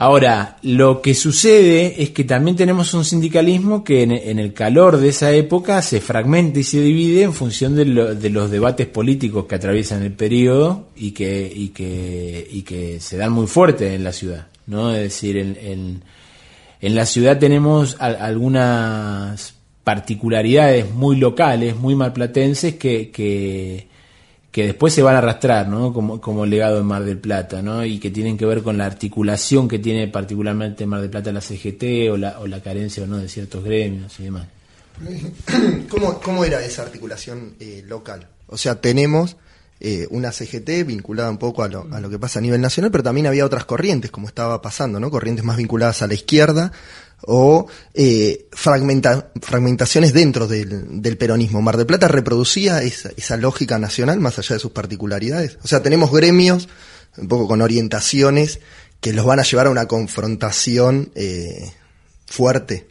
Ahora, 0.00 0.56
lo 0.62 1.02
que 1.02 1.12
sucede 1.12 2.02
es 2.02 2.08
que 2.08 2.24
también 2.24 2.56
tenemos 2.56 2.94
un 2.94 3.04
sindicalismo 3.04 3.84
que 3.84 4.02
en, 4.02 4.38
el 4.38 4.54
calor 4.54 4.96
de 4.96 5.10
esa 5.10 5.30
época 5.32 5.82
se 5.82 6.00
fragmenta 6.00 6.58
y 6.58 6.64
se 6.64 6.80
divide 6.80 7.24
en 7.24 7.34
función 7.34 7.76
de, 7.76 7.84
los 7.84 8.50
debates 8.50 8.86
políticos 8.86 9.44
que 9.44 9.56
atraviesan 9.56 10.02
el 10.02 10.12
periodo 10.12 10.86
y 10.96 11.10
que, 11.10 11.52
y 11.54 11.68
que, 11.68 12.48
y 12.50 12.62
que 12.62 12.98
se 12.98 13.18
dan 13.18 13.32
muy 13.32 13.46
fuerte 13.46 13.94
en 13.94 14.02
la 14.02 14.12
ciudad. 14.12 14.46
¿no? 14.66 14.90
Es 14.94 15.02
decir, 15.02 15.36
en, 15.36 16.02
en, 16.80 16.94
la 16.94 17.04
ciudad 17.04 17.38
tenemos 17.38 17.98
algunas 18.00 19.52
particularidades 19.84 20.90
muy 20.90 21.16
locales, 21.16 21.76
muy 21.76 21.94
malplatenses, 21.94 22.76
que, 22.76 23.10
que, 23.10 23.89
que 24.50 24.66
después 24.66 24.92
se 24.92 25.02
van 25.02 25.14
a 25.14 25.18
arrastrar, 25.18 25.68
¿no? 25.68 25.92
Como, 25.92 26.20
como 26.20 26.44
legado 26.44 26.80
en 26.80 26.86
Mar 26.86 27.04
del 27.04 27.18
Plata, 27.18 27.62
¿no? 27.62 27.84
Y 27.84 28.00
que 28.00 28.10
tienen 28.10 28.36
que 28.36 28.46
ver 28.46 28.62
con 28.62 28.76
la 28.78 28.86
articulación 28.86 29.68
que 29.68 29.78
tiene 29.78 30.08
particularmente 30.08 30.86
Mar 30.86 31.00
del 31.00 31.10
Plata 31.10 31.30
la 31.30 31.40
CGT 31.40 32.10
o 32.10 32.16
la, 32.16 32.40
o 32.40 32.46
la 32.46 32.60
carencia 32.60 33.04
o 33.04 33.06
no 33.06 33.18
de 33.18 33.28
ciertos 33.28 33.62
gremios 33.62 34.18
y 34.18 34.24
demás. 34.24 34.46
¿Cómo, 35.88 36.20
cómo 36.20 36.44
era 36.44 36.62
esa 36.64 36.82
articulación 36.82 37.54
eh, 37.60 37.84
local? 37.86 38.26
O 38.48 38.56
sea, 38.56 38.80
tenemos 38.80 39.36
eh, 39.80 40.06
una 40.10 40.30
CGT 40.30 40.86
vinculada 40.86 41.30
un 41.30 41.38
poco 41.38 41.62
a 41.62 41.68
lo, 41.68 41.88
a 41.90 42.00
lo 42.00 42.10
que 42.10 42.18
pasa 42.18 42.38
a 42.38 42.42
nivel 42.42 42.60
nacional, 42.60 42.90
pero 42.90 43.02
también 43.02 43.26
había 43.26 43.46
otras 43.46 43.64
corrientes, 43.64 44.10
como 44.10 44.28
estaba 44.28 44.60
pasando, 44.60 45.00
¿no? 45.00 45.10
Corrientes 45.10 45.44
más 45.44 45.56
vinculadas 45.56 46.02
a 46.02 46.06
la 46.06 46.14
izquierda 46.14 46.70
o 47.22 47.66
eh, 47.94 48.46
fragmenta, 48.52 49.30
fragmentaciones 49.40 50.12
dentro 50.12 50.46
del, 50.46 51.02
del, 51.02 51.16
peronismo. 51.16 51.62
Mar 51.62 51.76
del 51.76 51.86
Plata 51.86 52.08
reproducía 52.08 52.82
esa, 52.82 53.10
esa, 53.16 53.36
lógica 53.36 53.78
nacional 53.78 54.20
más 54.20 54.38
allá 54.38 54.54
de 54.54 54.60
sus 54.60 54.72
particularidades. 54.72 55.58
O 55.62 55.68
sea, 55.68 55.82
tenemos 55.82 56.12
gremios 56.12 56.68
un 57.16 57.28
poco 57.28 57.48
con 57.48 57.62
orientaciones 57.62 58.60
que 59.00 59.12
los 59.12 59.24
van 59.24 59.40
a 59.40 59.44
llevar 59.44 59.66
a 59.66 59.70
una 59.70 59.86
confrontación 59.86 61.10
eh, 61.14 61.72
fuerte. 62.26 62.86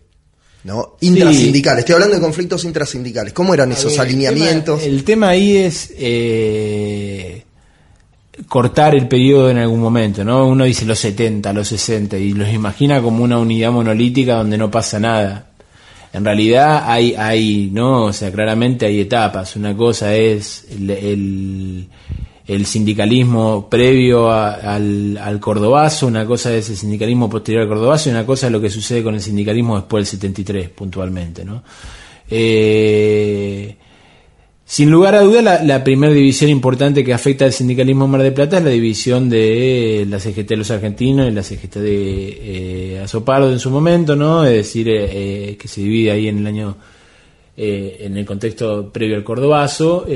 ¿No? 0.64 0.96
Intrasindical, 1.02 1.76
sí. 1.76 1.80
estoy 1.80 1.94
hablando 1.94 2.16
de 2.16 2.22
conflictos 2.22 2.64
intrasindicales. 2.66 3.34
¿Cómo 3.34 3.54
eran 3.54 3.72
esos 3.72 3.94
ver, 3.94 4.02
alineamientos? 4.02 4.84
El 4.84 4.88
tema, 4.88 4.96
el 4.96 5.04
tema, 5.04 5.30
ahí 5.30 5.58
es 5.58 5.94
eh, 5.98 7.44
cortar 8.48 8.96
el 8.96 9.08
periodo 9.08 9.50
en 9.50 9.58
algún 9.58 9.80
momento, 9.80 10.24
¿no? 10.24 10.48
Uno 10.48 10.66
dice 10.66 10.86
los 10.86 11.00
70, 11.00 11.54
los 11.54 11.68
60 11.68 12.18
y 12.18 12.34
los 12.34 12.50
imagina 12.50 13.02
como 13.02 13.24
una 13.24 13.38
unidad 13.38 13.72
monolítica 13.72 14.36
donde 14.36 14.58
no 14.58 14.70
pasa 14.70 15.00
nada. 15.00 15.50
En 16.12 16.26
realidad 16.26 16.84
hay, 16.86 17.14
hay, 17.16 17.70
¿no? 17.72 18.06
O 18.06 18.14
sea, 18.14 18.32
claramente 18.32 18.86
hay 18.86 19.02
etapas. 19.02 19.56
Una 19.56 19.76
cosa 19.76 20.16
es 20.16 20.66
el, 20.72 20.90
el, 20.90 21.88
el 22.50 22.66
sindicalismo 22.66 23.70
previo 23.70 24.32
al, 24.32 25.16
al, 25.18 25.40
cordobazo, 25.40 26.08
una 26.08 26.26
cosa 26.26 26.52
es 26.52 26.68
el 26.72 26.78
sindicalismo 26.78 27.30
posterior 27.30 27.62
al 27.62 27.70
cordobazo 27.70 28.10
y 28.10 28.12
una 28.12 28.26
cosa 28.26 28.48
es 28.48 28.52
lo 28.52 28.60
que 28.60 28.72
sucede 28.72 29.04
con 29.04 29.14
el 29.14 29.22
sindicalismo 29.22 29.76
después 29.76 30.02
del 30.02 30.20
73, 30.20 30.70
puntualmente, 30.70 31.46
¿no? 31.46 31.62
Eh, 32.28 33.76
sin 34.66 34.90
lugar 34.90 35.14
a 35.14 35.22
duda, 35.22 35.64
la, 35.64 35.84
primera 35.84 36.12
división 36.12 36.50
importante 36.50 37.04
que 37.04 37.14
afecta 37.14 37.46
al 37.46 37.54
sindicalismo 37.54 38.06
en 38.06 38.12
Mar 38.12 38.24
de 38.24 38.32
Plata 38.32 38.58
es 38.58 38.64
la 38.64 38.72
división 38.72 39.30
de 39.30 40.08
la 40.10 40.20
CGT 40.20 40.50
de 40.50 40.58
los 40.58 40.72
argentinos 40.72 41.28
y 41.28 41.32
la 41.32 41.44
CGT 41.44 41.76
de 41.76 42.96
eh, 42.96 43.00
Azopardo 43.00 43.52
en 43.52 43.60
su 43.60 43.70
momento, 43.70 44.16
¿no? 44.16 44.44
Es 44.44 44.54
decir, 44.54 44.88
eh, 44.90 45.56
que 45.60 45.68
se 45.68 45.82
divide 45.82 46.12
ahí 46.12 46.28
en 46.28 46.40
el 46.40 46.48
año, 46.48 46.78
eh, 47.56 47.98
en 48.02 48.18
el 48.18 48.26
contexto 48.26 48.92
previo 48.92 49.18
al 49.18 49.24
Cordobazo. 49.24 50.08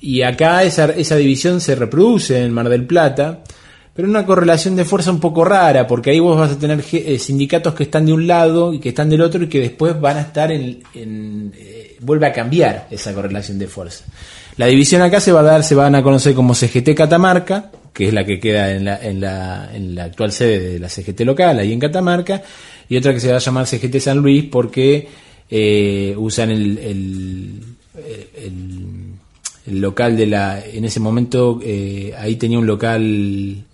Eh, 0.00 0.06
y 0.06 0.22
acá 0.22 0.62
esa, 0.62 0.86
esa 0.86 1.16
división 1.16 1.60
se 1.60 1.74
reproduce 1.74 2.42
en 2.42 2.52
Mar 2.52 2.68
del 2.68 2.86
Plata, 2.86 3.40
pero 3.94 4.08
una 4.08 4.26
correlación 4.26 4.76
de 4.76 4.84
fuerza 4.84 5.10
un 5.10 5.20
poco 5.20 5.44
rara, 5.44 5.86
porque 5.86 6.10
ahí 6.10 6.20
vos 6.20 6.38
vas 6.38 6.52
a 6.52 6.58
tener 6.58 6.84
eh, 6.92 7.18
sindicatos 7.18 7.74
que 7.74 7.84
están 7.84 8.06
de 8.06 8.12
un 8.12 8.26
lado 8.26 8.74
y 8.74 8.80
que 8.80 8.90
están 8.90 9.08
del 9.08 9.20
otro 9.20 9.44
y 9.44 9.48
que 9.48 9.60
después 9.60 10.00
van 10.00 10.16
a 10.16 10.22
estar 10.22 10.50
en, 10.50 10.82
en 10.94 11.52
vuelve 12.00 12.26
a 12.26 12.32
cambiar 12.32 12.88
esa 12.90 13.14
correlación 13.14 13.58
de 13.58 13.66
fuerza. 13.66 14.04
La 14.56 14.66
división 14.66 15.02
acá 15.02 15.20
se 15.20 15.32
va 15.32 15.40
a 15.40 15.44
dar, 15.44 15.64
se 15.64 15.74
van 15.74 15.94
a 15.94 16.02
conocer 16.02 16.34
como 16.34 16.54
CGT 16.54 16.94
Catamarca, 16.94 17.70
que 17.92 18.08
es 18.08 18.14
la 18.14 18.24
que 18.24 18.38
queda 18.38 18.72
en 18.72 18.84
la, 18.84 18.98
en 19.02 19.20
la, 19.20 19.70
en 19.72 19.94
la 19.94 20.04
actual 20.04 20.32
sede 20.32 20.72
de 20.74 20.78
la 20.78 20.88
CGT 20.88 21.20
local, 21.20 21.58
ahí 21.58 21.72
en 21.72 21.80
Catamarca, 21.80 22.42
y 22.88 22.96
otra 22.96 23.12
que 23.12 23.20
se 23.20 23.30
va 23.30 23.36
a 23.36 23.40
llamar 23.40 23.66
CGT 23.66 23.98
San 23.98 24.18
Luis 24.18 24.44
porque 24.50 25.08
eh, 25.50 26.14
usan 26.16 26.50
el, 26.50 26.78
el, 26.78 27.60
el, 28.36 28.83
el, 29.66 29.80
local 29.80 30.16
de 30.16 30.26
la, 30.26 30.60
en 30.64 30.84
ese 30.84 31.00
momento, 31.00 31.60
eh, 31.62 32.14
ahí 32.18 32.36
tenía 32.36 32.58
un 32.58 32.66
local 32.66 33.02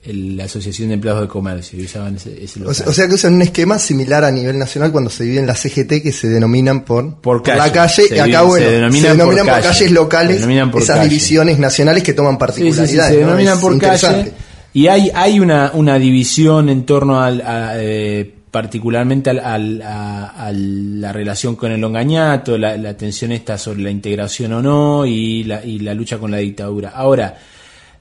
el, 0.02 0.36
la 0.36 0.44
Asociación 0.44 0.88
de 0.88 0.94
Empleados 0.94 1.22
de 1.22 1.28
Comercio, 1.28 1.78
y 1.78 1.84
usaban 1.84 2.16
ese, 2.16 2.44
ese 2.44 2.60
local. 2.60 2.72
O 2.72 2.74
sea, 2.74 2.88
o 2.88 2.92
sea, 2.92 3.08
que 3.08 3.14
usan 3.14 3.34
un 3.34 3.42
esquema 3.42 3.78
similar 3.78 4.24
a 4.24 4.30
nivel 4.30 4.58
nacional 4.58 4.92
cuando 4.92 5.10
se 5.10 5.24
dividen 5.24 5.46
las 5.46 5.60
CGT 5.60 6.02
que 6.02 6.12
se 6.12 6.28
denominan 6.28 6.84
por, 6.84 7.16
por, 7.20 7.42
calle, 7.42 7.58
la 7.58 7.72
calle, 7.72 8.04
y 8.10 8.18
acá 8.18 8.42
bueno, 8.42 8.66
se 8.66 8.72
denominan, 8.72 9.02
se 9.02 9.16
denominan 9.16 9.46
por, 9.46 9.54
por, 9.54 9.62
calles 9.62 9.90
locales, 9.90 10.46
por 10.70 10.82
esas 10.82 10.96
calle. 10.96 11.08
divisiones 11.08 11.58
nacionales 11.58 12.02
que 12.02 12.12
toman 12.12 12.38
particularidades. 12.38 12.90
Sí, 12.90 12.96
sí, 12.96 13.02
sí, 13.02 13.08
se 13.08 13.16
denominan 13.18 13.54
¿no? 13.54 13.60
por 13.60 13.78
calle. 13.78 14.32
Y 14.72 14.86
hay, 14.86 15.10
hay 15.14 15.40
una, 15.40 15.72
una 15.74 15.98
división 15.98 16.68
en 16.68 16.86
torno 16.86 17.20
al, 17.20 17.40
a, 17.40 17.72
eh, 17.76 18.34
particularmente 18.50 19.30
al, 19.30 19.38
al, 19.38 19.82
a, 19.82 20.50
la 20.52 21.12
relación 21.12 21.56
con 21.56 21.70
el 21.72 21.80
longañato, 21.80 22.58
la, 22.58 22.76
la 22.76 22.96
tensión 22.96 23.32
esta 23.32 23.56
sobre 23.56 23.82
la 23.82 23.90
integración 23.90 24.52
o 24.52 24.62
no 24.62 25.06
y 25.06 25.44
la, 25.44 25.64
y 25.64 25.78
la 25.78 25.94
lucha 25.94 26.18
con 26.18 26.30
la 26.30 26.38
dictadura. 26.38 26.90
Ahora, 26.90 27.38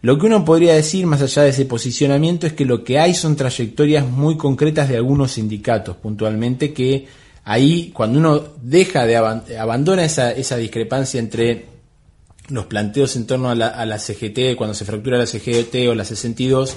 lo 0.01 0.17
que 0.17 0.25
uno 0.25 0.45
podría 0.45 0.73
decir, 0.73 1.05
más 1.05 1.21
allá 1.21 1.43
de 1.43 1.49
ese 1.49 1.65
posicionamiento, 1.65 2.47
es 2.47 2.53
que 2.53 2.65
lo 2.65 2.83
que 2.83 2.99
hay 2.99 3.13
son 3.13 3.35
trayectorias 3.35 4.07
muy 4.07 4.37
concretas 4.37 4.87
de 4.87 4.95
algunos 4.95 5.33
sindicatos, 5.33 5.97
puntualmente, 5.97 6.73
que 6.73 7.07
ahí, 7.43 7.91
cuando 7.93 8.19
uno 8.19 8.43
deja 8.61 9.05
de 9.05 9.17
ab 9.17 9.43
abandona 9.59 10.05
esa, 10.05 10.31
esa 10.31 10.55
discrepancia 10.55 11.19
entre 11.19 11.65
los 12.47 12.65
planteos 12.65 13.15
en 13.17 13.27
torno 13.27 13.49
a 13.49 13.55
la, 13.55 13.67
a 13.67 13.85
la 13.85 13.99
CGT, 13.99 14.55
cuando 14.55 14.73
se 14.73 14.85
fractura 14.85 15.17
la 15.17 15.27
CGT 15.27 15.89
o 15.89 15.95
la 15.95 16.05
62, 16.05 16.75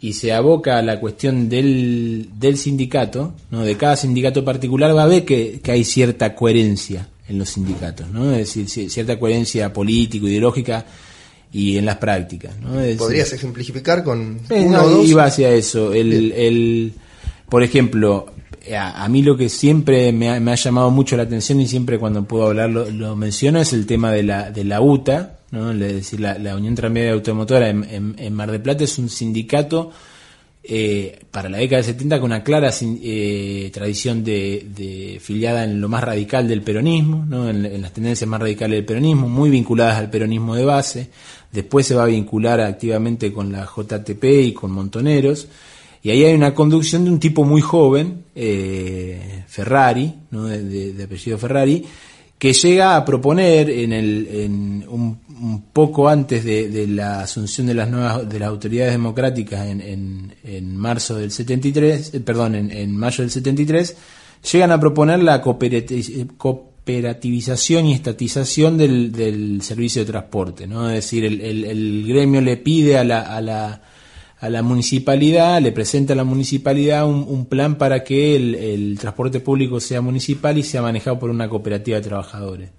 y 0.00 0.12
se 0.12 0.32
aboca 0.32 0.78
a 0.78 0.82
la 0.82 1.00
cuestión 1.00 1.48
del, 1.48 2.28
del 2.38 2.58
sindicato, 2.58 3.34
¿no? 3.50 3.62
de 3.64 3.76
cada 3.76 3.96
sindicato 3.96 4.44
particular, 4.44 4.94
va 4.96 5.04
a 5.04 5.06
ver 5.06 5.24
que, 5.24 5.60
que, 5.62 5.72
hay 5.72 5.84
cierta 5.84 6.34
coherencia 6.34 7.08
en 7.28 7.38
los 7.38 7.50
sindicatos, 7.50 8.10
¿no? 8.10 8.34
es 8.34 8.54
decir, 8.54 8.90
cierta 8.90 9.18
coherencia 9.18 9.72
político, 9.72 10.28
ideológica 10.28 10.84
y 11.52 11.78
en 11.78 11.86
las 11.86 11.96
prácticas. 11.96 12.58
¿no? 12.60 12.80
Es 12.80 12.98
¿Podrías 12.98 13.32
ejemplificar 13.32 14.04
con 14.04 14.40
eh, 14.50 14.64
uno 14.66 14.78
no, 14.78 14.84
o 14.84 14.88
dos? 14.90 15.08
Iba 15.08 15.24
hacia 15.24 15.50
eso. 15.50 15.94
El, 15.94 16.32
el, 16.32 16.92
por 17.48 17.62
ejemplo, 17.62 18.26
a, 18.76 19.04
a, 19.04 19.08
mí 19.08 19.22
lo 19.22 19.36
que 19.36 19.48
siempre 19.48 20.12
me 20.12 20.30
ha, 20.30 20.40
me 20.40 20.52
ha, 20.52 20.56
llamado 20.56 20.90
mucho 20.90 21.16
la 21.16 21.22
atención 21.22 21.60
y 21.60 21.68
siempre 21.68 21.98
cuando 21.98 22.24
puedo 22.24 22.48
hablar 22.48 22.70
lo, 22.70 22.90
lo 22.90 23.14
menciono 23.16 23.60
es 23.60 23.72
el 23.72 23.86
tema 23.86 24.10
de 24.10 24.24
la, 24.24 24.50
de 24.50 24.64
la 24.64 24.80
UTA, 24.80 25.38
¿no? 25.54 25.70
Es 25.72 25.78
decir, 25.78 26.20
la, 26.20 26.38
la 26.38 26.56
Unión 26.56 26.74
Tranviaria 26.74 27.12
Automotora 27.12 27.68
en, 27.68 28.34
Mar 28.34 28.50
del 28.50 28.60
Plata 28.60 28.84
es 28.84 28.98
un 28.98 29.08
sindicato 29.08 29.92
eh, 30.62 31.20
para 31.30 31.48
la 31.48 31.58
década 31.58 31.82
del 31.82 31.92
70 31.92 32.20
con 32.20 32.30
una 32.30 32.42
clara 32.42 32.70
eh, 32.80 33.70
tradición 33.72 34.24
de, 34.24 34.66
de, 34.74 35.20
filiada 35.20 35.64
en 35.64 35.80
lo 35.80 35.88
más 35.88 36.02
radical 36.02 36.48
del 36.48 36.62
peronismo, 36.62 37.26
en, 37.48 37.80
las 37.80 37.92
tendencias 37.92 38.28
más 38.28 38.40
radicales 38.40 38.78
del 38.78 38.84
peronismo, 38.84 39.28
muy 39.28 39.50
vinculadas 39.50 39.98
al 39.98 40.10
peronismo 40.10 40.54
de 40.54 40.64
base. 40.64 41.10
Después 41.52 41.86
se 41.86 41.94
va 41.94 42.04
a 42.04 42.06
vincular 42.06 42.60
activamente 42.60 43.32
con 43.32 43.52
la 43.52 43.64
JTP 43.64 44.24
y 44.24 44.52
con 44.52 44.72
Montoneros. 44.72 45.48
Y 46.02 46.10
ahí 46.10 46.24
hay 46.24 46.34
una 46.34 46.52
conducción 46.52 47.04
de 47.04 47.10
un 47.10 47.20
tipo 47.20 47.44
muy 47.44 47.62
joven, 47.62 48.24
eh, 48.34 49.44
Ferrari, 49.46 50.12
¿no? 50.30 50.44
de, 50.44 50.62
de, 50.62 50.92
de 50.92 51.04
apellido 51.04 51.38
Ferrari, 51.38 51.84
que 52.38 52.52
llega 52.52 52.96
a 52.96 53.04
proponer 53.04 53.70
en, 53.70 53.92
el, 53.92 54.28
en 54.30 54.84
un, 54.88 55.18
un, 55.40 55.62
poco 55.72 56.08
antes 56.08 56.44
de, 56.44 56.68
de, 56.68 56.86
la 56.88 57.20
asunción 57.20 57.66
de 57.66 57.74
las 57.74 57.88
nuevas 57.88 58.28
de 58.28 58.38
las 58.38 58.48
autoridades 58.48 58.92
democráticas 58.92 59.66
en, 59.66 59.80
en, 59.80 60.34
en 60.42 60.76
marzo 60.76 61.16
del 61.16 61.30
73, 61.30 62.14
eh, 62.14 62.20
perdón, 62.20 62.54
en, 62.54 62.96
mayo 62.96 63.22
del 63.22 63.30
73, 63.30 63.96
llegan 64.52 64.72
a 64.72 64.80
proponer 64.80 65.22
la 65.22 65.40
cooperativización 65.40 67.86
y 67.86 67.94
estatización 67.94 68.76
del, 68.76 69.12
del 69.12 69.62
servicio 69.62 70.04
de 70.04 70.10
transporte, 70.10 70.66
¿no? 70.66 70.88
Es 70.88 70.96
decir, 70.96 71.24
el, 71.24 71.40
el, 71.40 71.64
el 71.64 72.04
gremio 72.06 72.40
le 72.40 72.56
pide 72.58 72.98
a 72.98 73.04
la, 73.04 73.22
a 73.22 73.40
la 73.40 73.80
a 74.40 74.48
la 74.50 74.62
municipalidad, 74.62 75.60
le 75.60 75.72
presenta 75.72 76.12
a 76.12 76.16
la 76.16 76.24
municipalidad 76.24 77.06
un, 77.06 77.46
plan 77.46 77.76
para 77.76 78.04
que 78.04 78.36
el, 78.36 78.54
el, 78.54 78.98
transporte 78.98 79.40
público 79.40 79.80
sea 79.80 80.00
municipal 80.00 80.58
y 80.58 80.62
sea 80.62 80.82
manejado 80.82 81.18
por 81.18 81.30
una 81.30 81.48
cooperativa 81.48 81.98
de 81.98 82.02
trabajadores. 82.02 82.70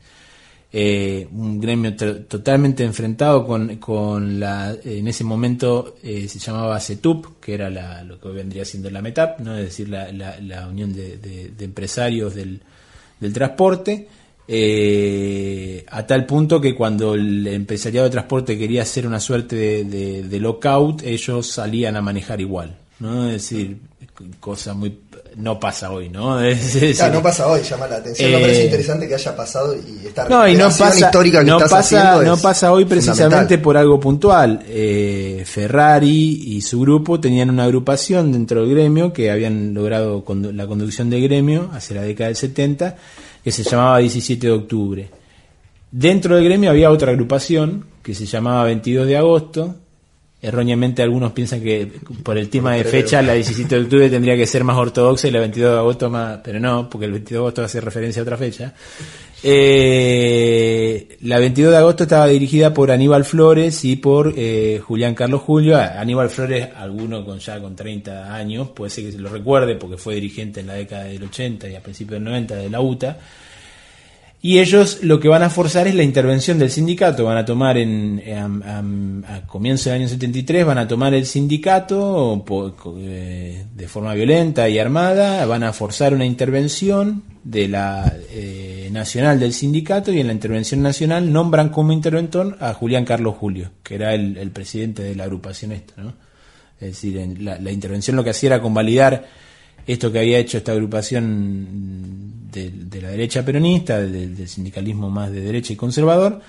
Eh, 0.77 1.29
un 1.31 1.61
gremio 1.61 1.95
totalmente 1.95 2.83
enfrentado 2.83 3.47
con, 3.47 3.77
con 3.77 4.41
la, 4.41 4.75
en 4.83 5.07
ese 5.07 5.23
momento 5.23 5.95
eh, 6.03 6.27
se 6.27 6.37
llamaba 6.37 6.77
CETUP, 6.81 7.39
que 7.39 7.53
era 7.53 7.69
la, 7.69 8.03
lo 8.03 8.19
que 8.19 8.27
hoy 8.27 8.35
vendría 8.35 8.65
siendo 8.65 8.89
la 8.89 9.01
METAP, 9.01 9.39
¿no? 9.39 9.55
es 9.55 9.63
decir, 9.63 9.87
la, 9.87 10.11
la, 10.11 10.37
la 10.41 10.67
unión 10.67 10.91
de, 10.91 11.17
de, 11.17 11.51
de, 11.51 11.63
empresarios 11.63 12.35
del, 12.35 12.61
del 13.21 13.31
transporte. 13.31 14.09
Eh, 14.47 15.83
a 15.89 16.05
tal 16.05 16.25
punto 16.25 16.61
que 16.61 16.75
cuando 16.75 17.15
el 17.15 17.47
empresariado 17.47 18.05
de 18.05 18.11
transporte 18.11 18.57
quería 18.57 18.83
hacer 18.83 19.07
una 19.07 19.19
suerte 19.19 19.55
de, 19.55 19.83
de, 19.85 20.23
de, 20.23 20.39
lockout, 20.39 21.01
ellos 21.03 21.49
salían 21.49 21.95
a 21.95 22.01
manejar 22.01 22.39
igual, 22.41 22.75
¿no? 22.99 23.25
Es 23.25 23.33
decir, 23.49 23.79
cosa 24.39 24.75
muy 24.75 24.99
no 25.37 25.59
pasa 25.59 25.91
hoy, 25.91 26.09
¿no? 26.09 26.41
Es, 26.41 26.75
es, 26.81 26.97
claro, 26.97 27.15
no 27.15 27.23
pasa 27.23 27.47
hoy, 27.47 27.61
llama 27.61 27.87
la 27.87 27.97
atención. 27.97 28.29
Eh, 28.29 28.35
me 28.35 28.41
parece 28.41 28.63
interesante 28.65 29.07
que 29.07 29.15
haya 29.15 29.35
pasado 29.35 29.75
y 29.75 30.07
esta 30.07 30.29
no, 30.29 30.47
y 30.47 30.55
no 30.55 30.65
pasa, 30.65 31.05
histórica 31.05 31.39
que 31.39 31.45
no 31.45 31.57
estás 31.57 31.71
pasa, 31.71 32.23
no 32.23 32.37
pasa 32.37 32.71
hoy 32.71 32.85
precisamente 32.85 33.57
por 33.57 33.77
algo 33.77 33.99
puntual. 33.99 34.63
Eh, 34.67 35.43
Ferrari 35.45 36.43
y 36.45 36.61
su 36.61 36.79
grupo 36.79 37.19
tenían 37.19 37.49
una 37.49 37.65
agrupación 37.65 38.31
dentro 38.31 38.61
del 38.61 38.69
gremio 38.69 39.13
que 39.13 39.31
habían 39.31 39.73
logrado 39.73 40.23
condu 40.23 40.51
la 40.51 40.67
conducción 40.67 41.09
del 41.09 41.23
gremio 41.23 41.69
hacia 41.73 41.97
la 41.97 42.01
década 42.03 42.27
del 42.27 42.37
70 42.37 42.95
que 43.45 43.51
se 43.51 43.61
llamaba 43.61 43.99
17 43.99 44.47
de 44.47 44.53
octubre. 44.53 45.09
Dentro 45.91 46.35
del 46.35 46.45
gremio 46.45 46.71
había 46.71 46.89
otra 46.89 47.11
agrupación 47.11 47.85
que 48.01 48.15
se 48.15 48.25
llamaba 48.25 48.63
22 48.63 49.05
de 49.05 49.17
agosto. 49.17 49.75
Erróneamente 50.41 51.03
algunos 51.03 51.31
piensan 51.31 51.61
que 51.61 51.91
por 52.23 52.39
el 52.39 52.49
tema 52.49 52.73
de 52.73 52.83
fecha 52.83 53.21
la 53.21 53.33
17 53.33 53.75
de 53.75 53.81
octubre 53.83 54.09
tendría 54.09 54.35
que 54.35 54.47
ser 54.47 54.63
más 54.63 54.75
ortodoxa 54.75 55.27
y 55.27 55.31
la 55.31 55.41
22 55.41 55.73
de 55.73 55.77
agosto 55.77 56.09
más, 56.09 56.39
pero 56.43 56.59
no, 56.59 56.89
porque 56.89 57.05
el 57.05 57.11
22 57.11 57.29
de 57.29 57.37
agosto 57.37 57.63
hace 57.63 57.81
referencia 57.81 58.19
a 58.19 58.23
otra 58.23 58.37
fecha. 58.37 58.73
Eh, 59.47 61.19
la 61.21 61.37
22 61.37 61.71
de 61.71 61.77
agosto 61.77 62.01
estaba 62.01 62.25
dirigida 62.25 62.73
por 62.73 62.89
Aníbal 62.89 63.23
Flores 63.25 63.85
y 63.85 63.95
por 63.95 64.33
eh, 64.35 64.81
Julián 64.83 65.13
Carlos 65.13 65.43
Julio. 65.43 65.77
Aníbal 65.77 66.31
Flores, 66.31 66.69
alguno 66.75 67.23
con 67.23 67.37
ya 67.37 67.61
con 67.61 67.75
30 67.75 68.33
años, 68.33 68.69
puede 68.69 68.89
ser 68.89 69.03
que 69.03 69.11
se 69.11 69.19
lo 69.19 69.29
recuerde 69.29 69.75
porque 69.75 69.97
fue 69.97 70.15
dirigente 70.15 70.61
en 70.61 70.67
la 70.67 70.73
década 70.73 71.03
del 71.03 71.21
80 71.21 71.69
y 71.69 71.75
a 71.75 71.83
principios 71.83 72.15
del 72.15 72.23
90 72.23 72.55
de 72.55 72.69
la 72.71 72.81
UTA. 72.81 73.19
Y 74.41 74.57
ellos 74.57 75.03
lo 75.03 75.19
que 75.19 75.27
van 75.27 75.43
a 75.43 75.51
forzar 75.51 75.87
es 75.87 75.93
la 75.93 76.01
intervención 76.01 76.57
del 76.57 76.71
sindicato. 76.71 77.23
Van 77.23 77.37
a 77.37 77.45
tomar 77.45 77.77
en, 77.77 78.23
a, 79.27 79.45
comienzo 79.45 79.91
del 79.91 80.01
año 80.01 80.09
73, 80.09 80.65
van 80.65 80.79
a 80.79 80.87
tomar 80.87 81.13
el 81.13 81.27
sindicato 81.27 82.43
eh, 82.97 83.63
de 83.75 83.87
forma 83.87 84.15
violenta 84.15 84.67
y 84.69 84.79
armada, 84.79 85.45
van 85.45 85.61
a 85.61 85.71
forzar 85.71 86.15
una 86.15 86.25
intervención 86.25 87.21
de 87.43 87.67
la 87.67 88.11
nacional 88.95 89.39
del 89.39 89.53
sindicato 89.53 90.11
y 90.11 90.19
en 90.19 90.27
la 90.27 90.33
intervención 90.33 90.81
nacional 90.81 91.31
nombran 91.31 91.69
como 91.69 91.91
interventor 91.91 92.57
a 92.59 92.73
Julián 92.73 93.05
Carlos 93.05 93.35
Julio, 93.37 93.69
que 93.83 93.93
era 93.95 94.15
el, 94.15 94.49
presidente 94.49 95.03
de 95.03 95.15
la 95.15 95.25
agrupación 95.25 95.71
esta. 95.71 96.01
¿no? 96.01 96.13
Es 96.79 96.87
decir, 96.87 97.37
la, 97.39 97.59
la 97.59 97.71
intervención 97.71 98.15
lo 98.15 98.23
que 98.23 98.31
hacía 98.31 98.47
era 98.47 98.61
convalidar 98.61 99.27
esto 99.87 100.11
que 100.11 100.19
había 100.19 100.39
hecho 100.39 100.57
esta 100.57 100.71
agrupación 100.71 102.49
de, 102.51 103.01
la 103.01 103.09
derecha 103.09 103.45
peronista, 103.45 104.01
del, 104.01 104.47
sindicalismo 104.47 105.09
más 105.09 105.31
de 105.31 105.41
derecha 105.41 105.73
y 105.73 105.75
conservador, 105.75 106.41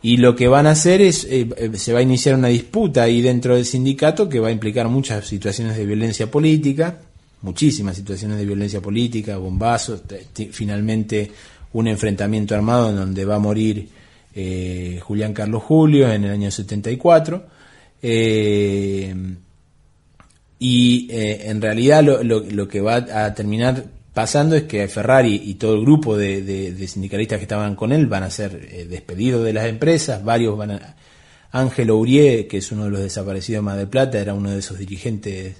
y 0.00 0.18
lo 0.18 0.36
que 0.36 0.46
van 0.46 0.66
a 0.66 0.72
hacer 0.72 1.00
es, 1.00 1.24
eh, 1.24 1.48
eh, 1.56 1.70
se 1.74 1.92
va 1.92 1.98
a 1.98 2.02
iniciar 2.02 2.36
una 2.36 2.48
disputa 2.48 3.02
ahí 3.02 3.20
dentro 3.20 3.56
del 3.56 3.64
sindicato 3.64 4.28
que 4.28 4.38
va 4.38 4.48
a 4.48 4.52
implicar 4.52 4.88
muchas 4.88 5.26
situaciones 5.26 5.76
de 5.76 5.86
violencia 5.86 6.30
política, 6.30 7.00
muchísimas 7.42 7.96
situaciones 7.96 8.38
de 8.38 8.46
violencia 8.46 8.80
política, 8.80 9.38
bombazos, 9.38 10.02
finalmente 10.52 11.32
un 11.72 11.88
enfrentamiento 11.88 12.54
armado 12.54 12.90
en 12.90 12.96
donde 12.96 13.24
va 13.24 13.36
a 13.36 13.40
morir 13.40 13.88
eh, 14.34 15.00
Julián 15.02 15.32
Carlos 15.32 15.62
Julio 15.62 16.10
en 16.10 16.24
el 16.24 16.30
año 16.32 16.50
74. 16.50 17.44
Eh, 18.02 19.14
y 20.58 21.08
eh, 21.10 21.50
en 21.50 21.60
realidad 21.60 22.02
lo, 22.02 22.22
lo, 22.22 22.68
que 22.68 22.80
va 22.80 22.96
a 22.96 23.34
terminar 23.34 23.84
pasando 24.12 24.56
es 24.56 24.64
que 24.64 24.88
Ferrari 24.88 25.42
y 25.44 25.54
todo 25.54 25.74
el 25.74 25.82
grupo 25.82 26.16
de, 26.16 26.74
sindicalistas 26.88 27.38
que 27.38 27.44
estaban 27.44 27.76
con 27.76 27.92
él 27.92 28.06
van 28.06 28.24
a 28.24 28.30
ser 28.30 28.68
eh, 28.70 28.86
despedidos 28.88 29.44
de 29.44 29.52
las 29.52 29.66
empresas, 29.66 30.24
varios 30.24 30.56
van 30.56 30.72
a... 30.72 30.96
Ángel 31.50 31.90
Urié, 31.90 32.46
que 32.46 32.58
es 32.58 32.72
uno 32.72 32.84
de 32.84 32.90
los 32.90 33.00
desaparecidos 33.00 33.58
de 33.58 33.62
Mar 33.62 33.78
del 33.78 33.88
Plata, 33.88 34.18
era 34.18 34.34
uno 34.34 34.50
de 34.50 34.58
esos 34.58 34.78
dirigentes 34.78 35.54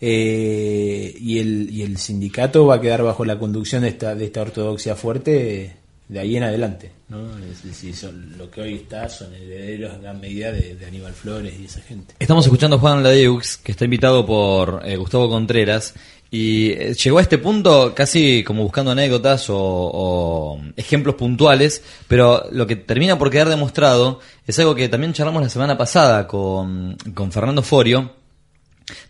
eh, 0.00 1.14
y, 1.18 1.38
el, 1.38 1.70
y 1.70 1.82
el 1.82 1.98
sindicato 1.98 2.66
va 2.66 2.76
a 2.76 2.80
quedar 2.80 3.02
bajo 3.02 3.24
la 3.24 3.38
conducción 3.38 3.82
de 3.82 3.88
esta, 3.88 4.14
de 4.14 4.26
esta 4.26 4.42
ortodoxia 4.42 4.94
fuerte 4.94 5.76
de 6.08 6.18
ahí 6.18 6.36
en 6.36 6.42
adelante. 6.42 6.90
¿no? 7.08 7.18
Es 7.50 7.62
decir, 7.62 7.94
lo 8.36 8.50
que 8.50 8.60
hoy 8.60 8.74
está 8.74 9.08
son 9.08 9.34
herederos 9.34 9.94
en 9.94 10.02
gran 10.02 10.20
medida 10.20 10.52
de, 10.52 10.78
Aníbal 10.86 11.12
Flores 11.12 11.54
y 11.58 11.66
esa 11.66 11.80
gente. 11.80 12.14
Estamos 12.18 12.44
escuchando 12.44 12.76
a 12.76 12.78
Juan 12.78 13.02
Ladeux, 13.02 13.58
que 13.58 13.72
está 13.72 13.84
invitado 13.84 14.24
por 14.24 14.82
eh, 14.84 14.96
Gustavo 14.96 15.28
Contreras, 15.28 15.94
y 16.30 16.70
eh, 16.72 16.94
llegó 16.94 17.18
a 17.18 17.22
este 17.22 17.38
punto 17.38 17.94
casi 17.94 18.44
como 18.44 18.62
buscando 18.62 18.90
anécdotas 18.90 19.46
o, 19.48 20.60
ejemplos 20.76 21.14
puntuales, 21.14 21.82
pero 22.06 22.44
lo 22.52 22.66
que 22.66 22.76
termina 22.76 23.18
por 23.18 23.30
quedar 23.30 23.48
demostrado 23.48 24.20
es 24.46 24.58
algo 24.58 24.74
que 24.74 24.88
también 24.88 25.12
charlamos 25.12 25.42
la 25.42 25.48
semana 25.48 25.76
pasada 25.76 26.26
con, 26.26 26.96
con 27.14 27.32
Fernando 27.32 27.62
Forio, 27.62 28.12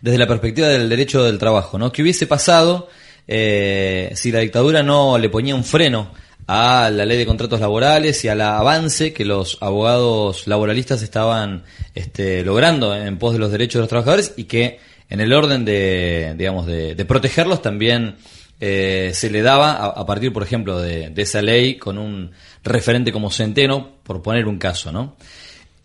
desde 0.01 0.17
la 0.17 0.27
perspectiva 0.27 0.67
del 0.67 0.89
derecho 0.89 1.23
del 1.23 1.37
trabajo, 1.37 1.77
¿no? 1.77 1.91
¿Qué 1.91 2.01
hubiese 2.01 2.27
pasado 2.27 2.89
eh, 3.27 4.11
si 4.15 4.31
la 4.31 4.39
dictadura 4.39 4.81
no 4.81 5.17
le 5.17 5.29
ponía 5.29 5.53
un 5.53 5.63
freno 5.63 6.11
a 6.47 6.89
la 6.89 7.05
ley 7.05 7.15
de 7.15 7.27
contratos 7.27 7.59
laborales 7.59 8.25
y 8.25 8.27
al 8.27 8.41
avance 8.41 9.13
que 9.13 9.23
los 9.23 9.59
abogados 9.61 10.47
laboralistas 10.47 11.03
estaban 11.03 11.63
este, 11.93 12.43
logrando 12.43 12.95
en 12.95 13.19
pos 13.19 13.33
de 13.33 13.39
los 13.39 13.51
derechos 13.51 13.75
de 13.75 13.81
los 13.81 13.89
trabajadores 13.89 14.33
y 14.35 14.45
que 14.45 14.79
en 15.09 15.19
el 15.19 15.31
orden 15.31 15.63
de, 15.63 16.33
digamos, 16.35 16.65
de, 16.65 17.05
protegerlos 17.05 17.61
también 17.61 18.15
eh, 18.59 19.11
se 19.13 19.29
le 19.29 19.43
daba 19.43 19.73
a, 19.73 20.05
partir, 20.07 20.33
por 20.33 20.41
ejemplo, 20.41 20.79
de, 20.79 21.13
esa 21.17 21.43
ley 21.43 21.77
con 21.77 21.99
un 21.99 22.31
referente 22.63 23.11
como 23.11 23.29
Centeno, 23.29 23.97
por 24.01 24.23
poner 24.23 24.47
un 24.47 24.57
caso, 24.57 24.91
¿no? 24.91 25.17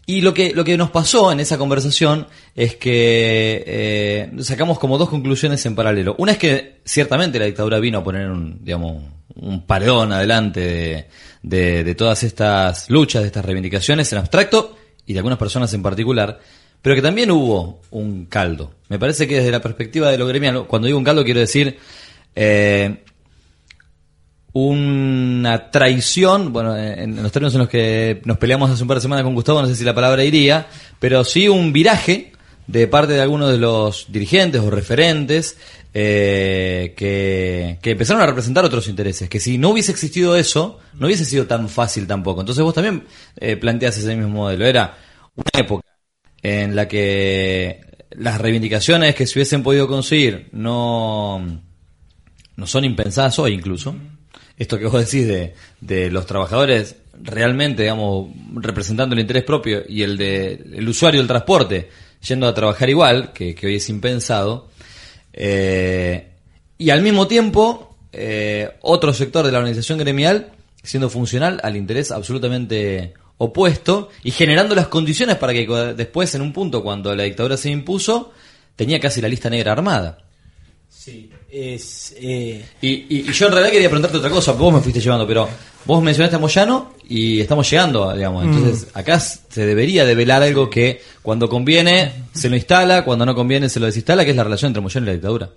Y 0.06 0.20
lo 0.20 0.34
que, 0.34 0.52
lo 0.52 0.64
que 0.64 0.76
nos 0.76 0.90
pasó 0.90 1.32
en 1.32 1.40
esa 1.40 1.56
conversación 1.56 2.26
es 2.54 2.76
que 2.76 3.64
eh, 3.66 4.30
sacamos 4.40 4.78
como 4.78 4.98
dos 4.98 5.08
conclusiones 5.08 5.64
en 5.64 5.74
paralelo. 5.74 6.14
Una 6.18 6.32
es 6.32 6.38
que 6.38 6.80
ciertamente 6.84 7.38
la 7.38 7.46
dictadura 7.46 7.78
vino 7.78 7.98
a 7.98 8.04
poner 8.04 8.30
un, 8.30 8.62
digamos, 8.62 9.02
un 9.36 9.66
paredón 9.66 10.12
adelante 10.12 11.08
de, 11.42 11.84
de, 11.84 11.94
todas 11.94 12.22
estas 12.22 12.90
luchas, 12.90 13.22
de 13.22 13.28
estas 13.28 13.44
reivindicaciones 13.44 14.12
en 14.12 14.18
abstracto 14.18 14.76
y 15.06 15.14
de 15.14 15.18
algunas 15.18 15.38
personas 15.38 15.72
en 15.72 15.82
particular, 15.82 16.38
pero 16.82 16.94
que 16.94 17.02
también 17.02 17.30
hubo 17.30 17.80
un 17.90 18.26
caldo. 18.26 18.74
Me 18.88 18.98
parece 18.98 19.26
que 19.26 19.36
desde 19.36 19.50
la 19.50 19.62
perspectiva 19.62 20.10
de 20.10 20.18
lo 20.18 20.26
gremial, 20.26 20.66
cuando 20.66 20.86
digo 20.86 20.98
un 20.98 21.04
caldo 21.04 21.24
quiero 21.24 21.40
decir 21.40 21.78
eh, 22.36 23.03
una 24.54 25.70
traición, 25.72 26.52
bueno, 26.52 26.76
en, 26.76 27.20
los 27.20 27.32
términos 27.32 27.54
en 27.54 27.60
los 27.60 27.68
que 27.68 28.22
nos 28.24 28.38
peleamos 28.38 28.70
hace 28.70 28.82
un 28.82 28.88
par 28.88 28.98
de 28.98 29.02
semanas 29.02 29.24
con 29.24 29.34
Gustavo, 29.34 29.60
no 29.60 29.66
sé 29.66 29.74
si 29.74 29.84
la 29.84 29.94
palabra 29.94 30.24
iría, 30.24 30.68
pero 31.00 31.24
sí 31.24 31.48
un 31.48 31.72
viraje 31.72 32.32
de 32.68 32.86
parte 32.86 33.14
de 33.14 33.20
algunos 33.20 33.50
de 33.50 33.58
los 33.58 34.06
dirigentes 34.12 34.60
o 34.60 34.70
referentes 34.70 35.58
eh, 35.92 36.94
que, 36.96 37.78
empezaron 37.82 38.22
a 38.22 38.26
representar 38.26 38.64
otros 38.64 38.86
intereses, 38.86 39.28
que 39.28 39.40
si 39.40 39.58
no 39.58 39.70
hubiese 39.70 39.90
existido 39.90 40.36
eso, 40.36 40.78
no 41.00 41.06
hubiese 41.06 41.24
sido 41.24 41.46
tan 41.46 41.68
fácil 41.68 42.06
tampoco. 42.06 42.40
Entonces 42.40 42.62
vos 42.62 42.74
también 42.74 43.04
eh, 43.36 43.56
planteas 43.56 43.98
ese 43.98 44.14
mismo 44.14 44.32
modelo. 44.32 44.64
Era 44.66 44.96
una 45.34 45.60
época 45.60 45.86
en 46.42 46.76
la 46.76 46.86
que 46.86 47.80
las 48.12 48.40
reivindicaciones 48.40 49.16
que 49.16 49.26
se 49.26 49.36
hubiesen 49.36 49.64
podido 49.64 49.88
conseguir 49.88 50.48
no, 50.52 51.44
no 52.56 52.66
son 52.68 52.84
impensadas 52.84 53.36
hoy 53.40 53.54
incluso. 53.54 53.96
Esto 54.56 54.78
que 54.78 54.86
vos 54.86 55.04
decís 55.04 55.26
de, 55.26 55.54
de 55.80 56.10
los 56.10 56.26
trabajadores 56.26 56.96
realmente, 57.22 57.82
digamos, 57.82 58.28
representando 58.54 59.14
el 59.14 59.20
interés 59.20 59.44
propio 59.44 59.82
y 59.88 60.02
el 60.02 60.16
de 60.16 60.52
el 60.74 60.88
usuario 60.88 61.20
del 61.20 61.28
transporte 61.28 61.88
yendo 62.26 62.46
a 62.46 62.54
trabajar 62.54 62.88
igual, 62.88 63.32
que, 63.32 63.54
que 63.54 63.66
hoy 63.66 63.76
es 63.76 63.88
impensado, 63.88 64.68
eh, 65.32 66.28
y 66.78 66.90
al 66.90 67.02
mismo 67.02 67.26
tiempo, 67.26 67.96
eh, 68.12 68.70
otro 68.80 69.12
sector 69.12 69.44
de 69.44 69.52
la 69.52 69.58
organización 69.58 69.98
gremial 69.98 70.52
siendo 70.82 71.10
funcional 71.10 71.60
al 71.62 71.76
interés 71.76 72.10
absolutamente 72.10 73.14
opuesto 73.38 74.10
y 74.22 74.30
generando 74.30 74.74
las 74.74 74.88
condiciones 74.88 75.36
para 75.36 75.52
que 75.52 75.66
después, 75.96 76.34
en 76.34 76.42
un 76.42 76.52
punto, 76.52 76.82
cuando 76.82 77.14
la 77.16 77.24
dictadura 77.24 77.56
se 77.56 77.70
impuso, 77.70 78.32
tenía 78.76 79.00
casi 79.00 79.20
la 79.20 79.28
lista 79.28 79.50
negra 79.50 79.72
armada. 79.72 80.24
Sí, 80.88 81.30
es, 81.54 82.14
eh, 82.18 82.64
y, 82.80 83.22
yo 83.32 83.46
en 83.46 83.52
realidad 83.52 83.72
quería 83.72 83.88
preguntarte 83.88 84.18
otra 84.18 84.30
cosa, 84.30 84.52
vos 84.52 84.74
me 84.74 84.80
fuiste 84.80 85.00
llevando, 85.00 85.24
pero 85.26 85.48
vos 85.84 86.02
mencionaste 86.02 86.34
a 86.34 86.40
Moyano 86.40 86.94
y 87.08 87.40
estamos 87.40 87.70
llegando, 87.70 88.12
digamos. 88.12 88.44
Mm. 88.44 88.48
Entonces, 88.52 88.88
acá 88.92 89.20
se 89.20 89.64
debería 89.64 90.04
develar 90.04 90.42
algo 90.42 90.68
que 90.68 91.00
cuando 91.22 91.48
conviene 91.48 92.12
se 92.32 92.48
lo 92.48 92.56
instala, 92.56 93.04
cuando 93.04 93.24
no 93.24 93.36
conviene 93.36 93.68
se 93.68 93.78
lo 93.78 93.86
desinstala, 93.86 94.24
que 94.24 94.32
es 94.32 94.36
la 94.36 94.42
relación 94.42 94.70
entre 94.70 94.82
Moyano 94.82 95.04
y 95.04 95.06
la 95.06 95.12
dictadura. 95.12 95.50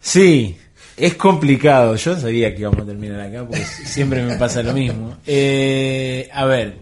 Sí, 0.00 0.56
es 0.96 1.14
complicado. 1.14 1.94
Yo 1.94 2.18
sabía 2.18 2.52
que 2.52 2.62
íbamos 2.62 2.80
a 2.80 2.86
terminar 2.86 3.20
acá 3.20 3.46
porque 3.46 3.64
siempre 3.64 4.22
me 4.22 4.36
pasa 4.36 4.64
lo 4.64 4.72
mismo. 4.72 5.16
Eh, 5.26 6.28
a 6.32 6.44
ver, 6.44 6.78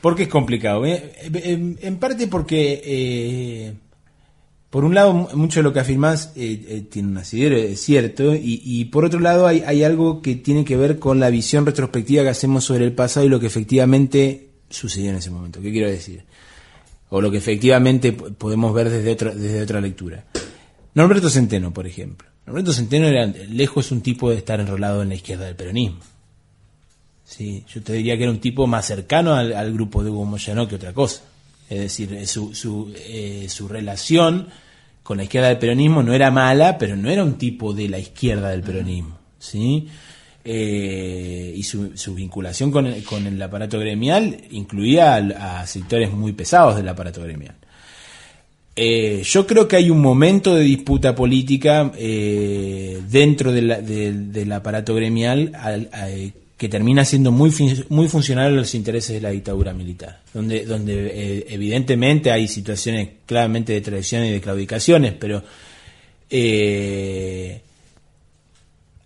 ¿por 0.00 0.16
qué 0.16 0.24
es 0.24 0.28
complicado? 0.28 0.84
Eh, 0.84 1.12
en, 1.80 1.96
parte 1.98 2.26
porque 2.26 3.74
por 4.70 4.84
un 4.84 4.94
lado, 4.94 5.12
mucho 5.12 5.60
de 5.60 5.64
lo 5.64 5.72
que 5.72 5.80
afirmás 5.80 6.32
eh, 6.36 6.64
eh, 6.68 6.86
tiene 6.90 7.08
un 7.08 7.16
asidero, 7.16 7.56
es 7.56 7.80
cierto, 7.80 8.34
y, 8.34 8.84
por 8.86 9.04
otro 9.04 9.18
lado 9.18 9.46
hay, 9.46 9.82
algo 9.82 10.20
que 10.20 10.34
tiene 10.34 10.64
que 10.64 10.76
ver 10.76 10.98
con 10.98 11.20
la 11.20 11.30
visión 11.30 11.64
retrospectiva 11.64 12.22
que 12.22 12.28
hacemos 12.28 12.64
sobre 12.64 12.84
el 12.84 12.92
pasado 12.92 13.24
y 13.24 13.30
lo 13.30 13.40
que 13.40 13.46
efectivamente 13.46 14.50
sucedió 14.68 15.10
en 15.10 15.16
ese 15.16 15.30
momento. 15.30 15.62
¿Qué 15.62 15.72
quiero 15.72 15.88
decir? 15.88 16.24
O 17.08 17.22
lo 17.22 17.30
que 17.30 17.38
efectivamente 17.38 18.12
podemos 18.12 18.74
ver 18.74 18.90
desde 18.90 19.10
otra, 19.10 19.34
desde 19.34 19.62
otra 19.62 19.80
lectura. 19.80 20.24
Norberto 20.92 21.30
Centeno, 21.30 21.72
por 21.72 21.86
ejemplo. 21.86 22.28
Norberto 22.44 22.72
Centeno 22.72 23.06
era 23.06 23.26
lejos 23.26 23.90
un 23.90 24.02
tipo 24.02 24.30
de 24.30 24.36
estar 24.36 24.60
enrolado 24.60 25.02
en 25.02 25.08
la 25.08 25.14
izquierda 25.14 25.46
del 25.46 25.56
peronismo. 25.56 26.00
Sí, 27.24 27.64
yo 27.72 27.82
te 27.82 27.92
diría 27.92 28.16
que 28.16 28.22
era 28.22 28.32
un 28.32 28.40
tipo 28.40 28.66
más 28.66 28.86
cercano 28.86 29.34
al, 29.34 29.72
grupo 29.72 30.02
de 30.02 30.10
Hugo 30.10 30.24
Moyano 30.24 30.66
que 30.66 30.76
otra 30.76 30.92
cosa. 30.94 31.22
Es 31.68 31.78
decir, 31.80 32.26
su, 32.26 32.54
su, 32.54 32.92
eh, 32.96 33.46
su 33.48 33.68
relación 33.68 34.48
con 35.02 35.18
la 35.18 35.24
izquierda 35.24 35.48
del 35.48 35.58
peronismo 35.58 36.02
no 36.02 36.12
era 36.14 36.30
mala, 36.30 36.78
pero 36.78 36.96
no 36.96 37.10
era 37.10 37.24
un 37.24 37.34
tipo 37.38 37.72
de 37.72 37.88
la 37.88 37.98
izquierda 37.98 38.50
del 38.50 38.62
peronismo. 38.62 39.18
¿sí? 39.38 39.86
eh, 40.50 41.52
y 41.54 41.62
su, 41.62 41.96
su 41.96 42.14
vinculación 42.14 42.70
con 42.70 42.86
el, 42.86 43.04
con 43.04 43.26
el 43.26 43.40
aparato 43.42 43.78
gremial 43.78 44.38
incluía 44.50 45.16
a, 45.16 45.60
a 45.60 45.66
sectores 45.66 46.10
muy 46.10 46.32
pesados 46.32 46.76
del 46.76 46.88
aparato 46.88 47.22
gremial. 47.22 47.54
Eh, 48.76 49.22
yo 49.24 49.46
creo 49.46 49.66
que 49.68 49.76
hay 49.76 49.90
un 49.90 50.00
momento 50.00 50.54
de 50.54 50.62
disputa 50.62 51.14
política 51.14 51.92
eh, 51.98 53.00
dentro 53.10 53.52
de 53.52 53.62
la- 53.62 53.80
de- 53.82 54.12
del 54.12 54.52
aparato 54.52 54.94
gremial 54.94 55.52
al- 55.56 55.90
a- 55.92 56.08
que 56.58 56.68
termina 56.68 57.04
siendo 57.04 57.30
muy, 57.30 57.54
muy 57.88 58.08
funcional 58.08 58.46
a 58.46 58.56
los 58.56 58.74
intereses 58.74 59.14
de 59.14 59.20
la 59.20 59.30
dictadura 59.30 59.72
militar, 59.72 60.22
donde, 60.34 60.66
donde 60.66 61.06
eh, 61.06 61.46
evidentemente 61.50 62.32
hay 62.32 62.48
situaciones 62.48 63.10
claramente 63.24 63.72
de 63.72 63.80
traición 63.80 64.24
y 64.24 64.32
de 64.32 64.40
claudicaciones, 64.40 65.14
pero 65.14 65.40
eh, 66.28 67.60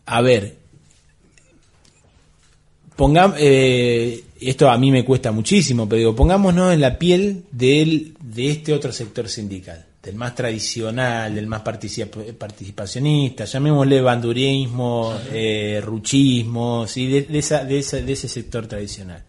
a 0.07 0.23
ver, 0.23 0.57
pongamos, 2.97 3.37
eh, 3.38 4.25
esto 4.41 4.71
a 4.71 4.79
mí 4.79 4.91
me 4.91 5.05
cuesta 5.05 5.31
muchísimo, 5.31 5.87
pero 5.87 5.99
digo, 5.99 6.17
pongámonos 6.17 6.73
en 6.73 6.81
la 6.81 6.99
piel 6.99 7.45
del, 7.51 8.15
de 8.19 8.51
este 8.51 8.73
otro 8.73 8.93
sector 8.93 9.29
sindical, 9.29 9.85
del 10.03 10.17
más 10.17 10.35
tradicional, 10.35 11.35
del 11.35 11.47
más 11.47 11.62
particip- 11.62 12.35
participacionista, 12.35 13.45
llamémosle 13.45 14.01
bandurismo, 14.01 15.15
eh, 15.33 15.81
ruchismo, 15.85 16.87
¿sí? 16.88 17.07
de, 17.09 17.38
esa- 17.38 17.65
de 17.65 17.79
ese 17.79 18.29
sector 18.29 18.67
tradicional. 18.67 19.23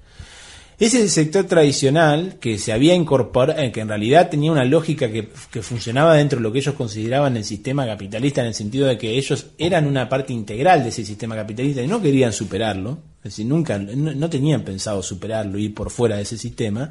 Ese 0.80 1.08
sector 1.08 1.46
tradicional 1.46 2.38
que 2.42 2.58
se 2.58 2.74
había 2.74 2.96
incorporado, 2.96 3.62
eh, 3.62 3.72
que 3.72 3.82
en 3.82 3.88
realidad 3.88 4.30
tenía 4.30 4.52
una 4.52 4.66
lógica 4.66 5.10
que, 5.12 5.30
funcionaba 5.62 6.16
dentro 6.16 6.40
de 6.40 6.44
lo 6.44 6.52
que 6.52 6.60
ellos 6.60 6.74
consideraban 6.74 7.38
el 7.38 7.46
sistema 7.46 7.86
capitalista, 7.86 8.42
en 8.42 8.48
el 8.48 8.54
sentido 8.56 8.88
de 8.88 8.98
que 8.98 9.16
ellos 9.18 9.46
eran 9.60 9.86
una 9.86 10.10
parte 10.10 10.34
integral 10.34 10.82
de 10.82 10.90
ese 10.90 11.06
sistema 11.06 11.36
capitalista 11.36 11.84
y 11.84 11.88
no 11.88 12.02
querían 12.02 12.34
superarlo, 12.34 12.98
es 13.20 13.24
decir, 13.26 13.46
nunca, 13.46 13.78
no, 13.78 14.30
tenían 14.30 14.64
pensado 14.64 15.04
superarlo 15.04 15.60
ir 15.60 15.74
por 15.76 15.92
fuera 15.92 16.16
de 16.18 16.24
ese 16.24 16.38
sistema. 16.38 16.90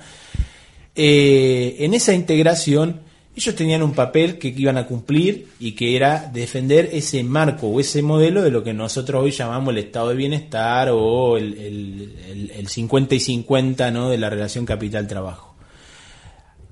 Eh, 0.94 1.76
en 1.80 1.92
esa 1.94 2.14
integración, 2.14 3.00
ellos 3.34 3.54
tenían 3.54 3.82
un 3.82 3.92
papel 3.94 4.38
que 4.38 4.48
iban 4.48 4.76
a 4.76 4.86
cumplir 4.86 5.48
y 5.58 5.72
que 5.72 5.96
era 5.96 6.30
defender 6.32 6.90
ese 6.92 7.22
marco 7.24 7.66
o 7.68 7.80
ese 7.80 8.02
modelo 8.02 8.42
de 8.42 8.50
lo 8.50 8.62
que 8.62 8.74
nosotros 8.74 9.22
hoy 9.22 9.30
llamamos 9.30 9.72
el 9.72 9.78
estado 9.78 10.10
de 10.10 10.16
bienestar 10.16 10.90
o 10.92 11.36
el, 11.38 11.54
el- 11.58 12.14
el- 12.30 12.50
el 12.50 12.68
50 12.68 13.14
y 13.14 13.20
50 13.20 13.90
¿no? 13.90 14.10
de 14.10 14.18
la 14.18 14.28
relación 14.28 14.66
capital-trabajo. 14.66 15.54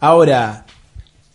Ahora, 0.00 0.66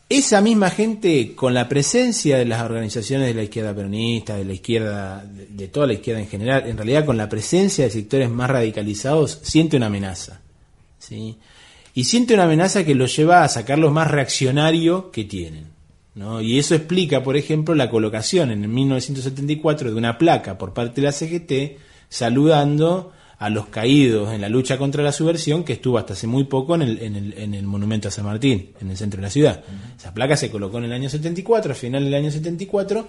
esa 0.10 0.42
misma 0.42 0.70
gente, 0.70 1.34
con 1.36 1.54
la 1.54 1.68
presencia 1.68 2.38
de 2.38 2.46
las 2.46 2.62
organizaciones 2.62 3.28
de 3.28 3.34
la 3.34 3.44
izquierda 3.44 3.74
peronista, 3.76 4.36
de 4.36 4.46
la 4.46 4.54
izquierda, 4.54 5.26
de 5.26 5.68
toda 5.68 5.88
la 5.88 5.94
izquierda 5.94 6.22
en 6.22 6.28
general, 6.28 6.68
en 6.68 6.78
realidad 6.78 7.06
con 7.06 7.18
la 7.18 7.30
presencia 7.30 7.86
de 7.86 7.92
sectores 7.92 8.30
más 8.30 8.50
radicalizados, 8.50 9.40
siente 9.44 9.78
una 9.78 9.88
amenaza. 9.88 10.42
¿sí? 11.00 11.38
Y 11.96 12.04
siente 12.04 12.34
una 12.34 12.44
amenaza 12.44 12.84
que 12.84 12.94
los 12.94 13.16
lleva 13.16 13.44
a 13.44 13.48
sacar 13.48 13.80
lo 13.80 13.90
más 13.90 14.12
reaccionario 14.12 15.12
que 15.12 15.24
tienen. 15.24 15.70
¿no? 16.14 16.42
Y 16.42 16.60
eso 16.60 16.76
explica, 16.76 17.24
por 17.24 17.38
ejemplo, 17.38 17.74
la 17.74 17.90
colocación 17.90 18.52
en 18.52 18.64
el 18.64 18.70
1974 18.70 19.92
de 19.92 19.96
una 19.96 20.18
placa 20.18 20.58
por 20.58 20.74
parte 20.74 21.00
de 21.00 21.08
la 21.08 21.14
CGT 21.14 21.80
saludando 22.10 23.14
a 23.38 23.50
los 23.50 23.68
caídos 23.68 24.34
en 24.34 24.42
la 24.42 24.50
lucha 24.50 24.78
contra 24.78 25.04
la 25.04 25.14
subversión 25.14 25.64
que 25.64 25.74
estuvo 25.74 25.98
hasta 25.98 26.14
hace 26.14 26.28
muy 26.28 26.44
poco 26.44 26.76
en 26.76 26.82
el, 26.82 27.00
en 27.02 27.16
el, 27.16 27.34
en 27.38 27.54
el 27.54 27.66
monumento 27.66 28.10
a 28.10 28.12
San 28.12 28.26
Martín, 28.26 28.72
en 28.82 28.90
el 28.90 28.98
centro 28.98 29.18
de 29.18 29.24
la 29.24 29.30
ciudad. 29.30 29.64
Esa 29.98 30.14
placa 30.14 30.36
se 30.36 30.52
colocó 30.52 30.78
en 30.80 30.86
el 30.86 30.94
año 30.94 31.10
74, 31.10 31.72
al 31.72 31.78
final 31.78 32.04
del 32.04 32.14
año 32.14 32.30
74, 32.30 33.08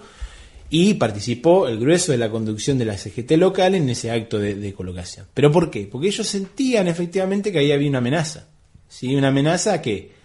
y 0.69 0.93
participó 0.95 1.67
el 1.67 1.77
grueso 1.77 2.13
de 2.13 2.17
la 2.17 2.29
conducción 2.29 2.77
de 2.77 2.85
la 2.85 2.97
CGT 2.97 3.31
local 3.33 3.75
en 3.75 3.89
ese 3.89 4.11
acto 4.11 4.39
de, 4.39 4.55
de 4.55 4.73
colocación. 4.73 5.25
¿Pero 5.33 5.51
por 5.51 5.69
qué? 5.69 5.89
Porque 5.91 6.07
ellos 6.07 6.27
sentían 6.27 6.87
efectivamente 6.87 7.51
que 7.51 7.59
ahí 7.59 7.71
había 7.73 7.89
una 7.89 7.99
amenaza. 7.99 8.47
¿Sí? 8.87 9.15
Una 9.15 9.29
amenaza 9.29 9.73
a 9.73 9.81
que 9.81 10.17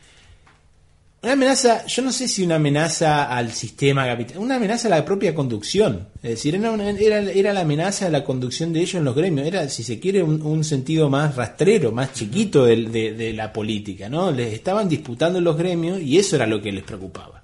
una 1.22 1.34
amenaza, 1.34 1.86
yo 1.86 2.02
no 2.02 2.10
sé 2.10 2.26
si 2.26 2.42
una 2.42 2.56
amenaza 2.56 3.24
al 3.32 3.52
sistema 3.52 4.04
capital, 4.06 4.38
una 4.38 4.56
amenaza 4.56 4.88
a 4.88 4.90
la 4.90 5.04
propia 5.04 5.32
conducción. 5.36 6.08
Es 6.20 6.30
decir, 6.30 6.56
era, 6.56 6.72
una- 6.72 6.90
era, 6.90 7.18
era 7.20 7.52
la 7.52 7.60
amenaza 7.60 8.06
a 8.06 8.10
la 8.10 8.24
conducción 8.24 8.72
de 8.72 8.80
ellos 8.80 8.96
en 8.96 9.04
los 9.04 9.14
gremios. 9.14 9.46
Era, 9.46 9.68
si 9.68 9.84
se 9.84 10.00
quiere, 10.00 10.20
un, 10.24 10.42
un 10.42 10.64
sentido 10.64 11.08
más 11.08 11.36
rastrero, 11.36 11.92
más 11.92 12.12
chiquito 12.12 12.64
de, 12.64 12.76
de 13.12 13.32
la 13.34 13.52
política. 13.52 14.08
¿no? 14.08 14.32
Les 14.32 14.52
estaban 14.52 14.88
disputando 14.88 15.40
los 15.40 15.56
gremios 15.56 16.00
y 16.00 16.18
eso 16.18 16.34
era 16.34 16.44
lo 16.48 16.60
que 16.60 16.72
les 16.72 16.82
preocupaba. 16.82 17.40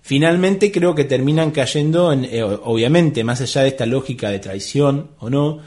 Finalmente 0.00 0.72
creo 0.72 0.94
que 0.94 1.04
terminan 1.04 1.50
cayendo, 1.50 2.10
en, 2.10 2.24
eh, 2.24 2.42
obviamente, 2.42 3.22
más 3.22 3.42
allá 3.42 3.62
de 3.64 3.68
esta 3.68 3.84
lógica 3.84 4.30
de 4.30 4.38
traición 4.38 5.10
o 5.18 5.28
no, 5.28 5.58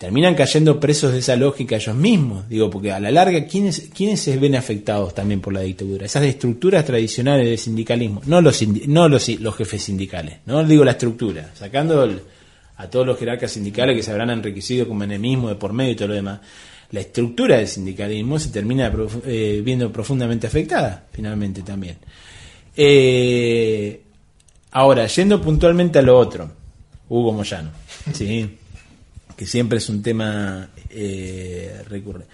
terminan 0.00 0.34
cayendo 0.34 0.80
presos 0.80 1.12
de 1.12 1.18
esa 1.18 1.36
lógica 1.36 1.76
ellos 1.76 1.94
mismos. 1.94 2.48
Digo, 2.48 2.70
porque 2.70 2.90
a 2.90 2.98
la 2.98 3.10
larga, 3.10 3.44
¿quiénes, 3.44 3.90
quiénes 3.94 4.18
se 4.18 4.38
ven 4.38 4.56
afectados 4.56 5.14
también 5.14 5.42
por 5.42 5.52
la 5.52 5.60
dictadura? 5.60 6.06
Esas 6.06 6.22
estructuras 6.24 6.86
tradicionales 6.86 7.46
del 7.46 7.58
sindicalismo, 7.58 8.22
no 8.24 8.40
los, 8.40 8.66
no 8.88 9.10
los, 9.10 9.28
los 9.28 9.54
jefes 9.56 9.82
sindicales, 9.82 10.38
no 10.46 10.64
digo 10.64 10.84
la 10.86 10.92
estructura, 10.92 11.50
sacando 11.54 12.10
a 12.78 12.86
todos 12.88 13.06
los 13.06 13.18
jerarcas 13.18 13.52
sindicales 13.52 13.94
que 13.94 14.02
se 14.02 14.10
habrán 14.10 14.30
enriquecido 14.30 14.88
con 14.88 14.96
menemismo 14.96 15.50
de 15.50 15.56
por 15.56 15.74
medio 15.74 15.92
y 15.92 15.96
todo 15.96 16.08
lo 16.08 16.14
demás. 16.14 16.40
La 16.92 17.00
estructura 17.00 17.58
del 17.58 17.68
sindicalismo 17.68 18.38
se 18.38 18.48
termina 18.48 18.90
profu- 18.90 19.20
eh, 19.26 19.60
viendo 19.62 19.92
profundamente 19.92 20.46
afectada, 20.46 21.06
finalmente 21.12 21.60
también. 21.60 21.98
Eh, 22.74 24.00
ahora, 24.72 25.06
yendo 25.06 25.42
puntualmente 25.42 25.98
a 25.98 26.02
lo 26.02 26.18
otro, 26.18 26.50
Hugo 27.10 27.32
Moyano, 27.34 27.70
¿sí? 28.14 28.56
Que 29.40 29.46
siempre 29.46 29.78
es 29.78 29.88
un 29.88 30.02
tema 30.02 30.68
eh, 30.90 31.82
recurrente. 31.88 32.28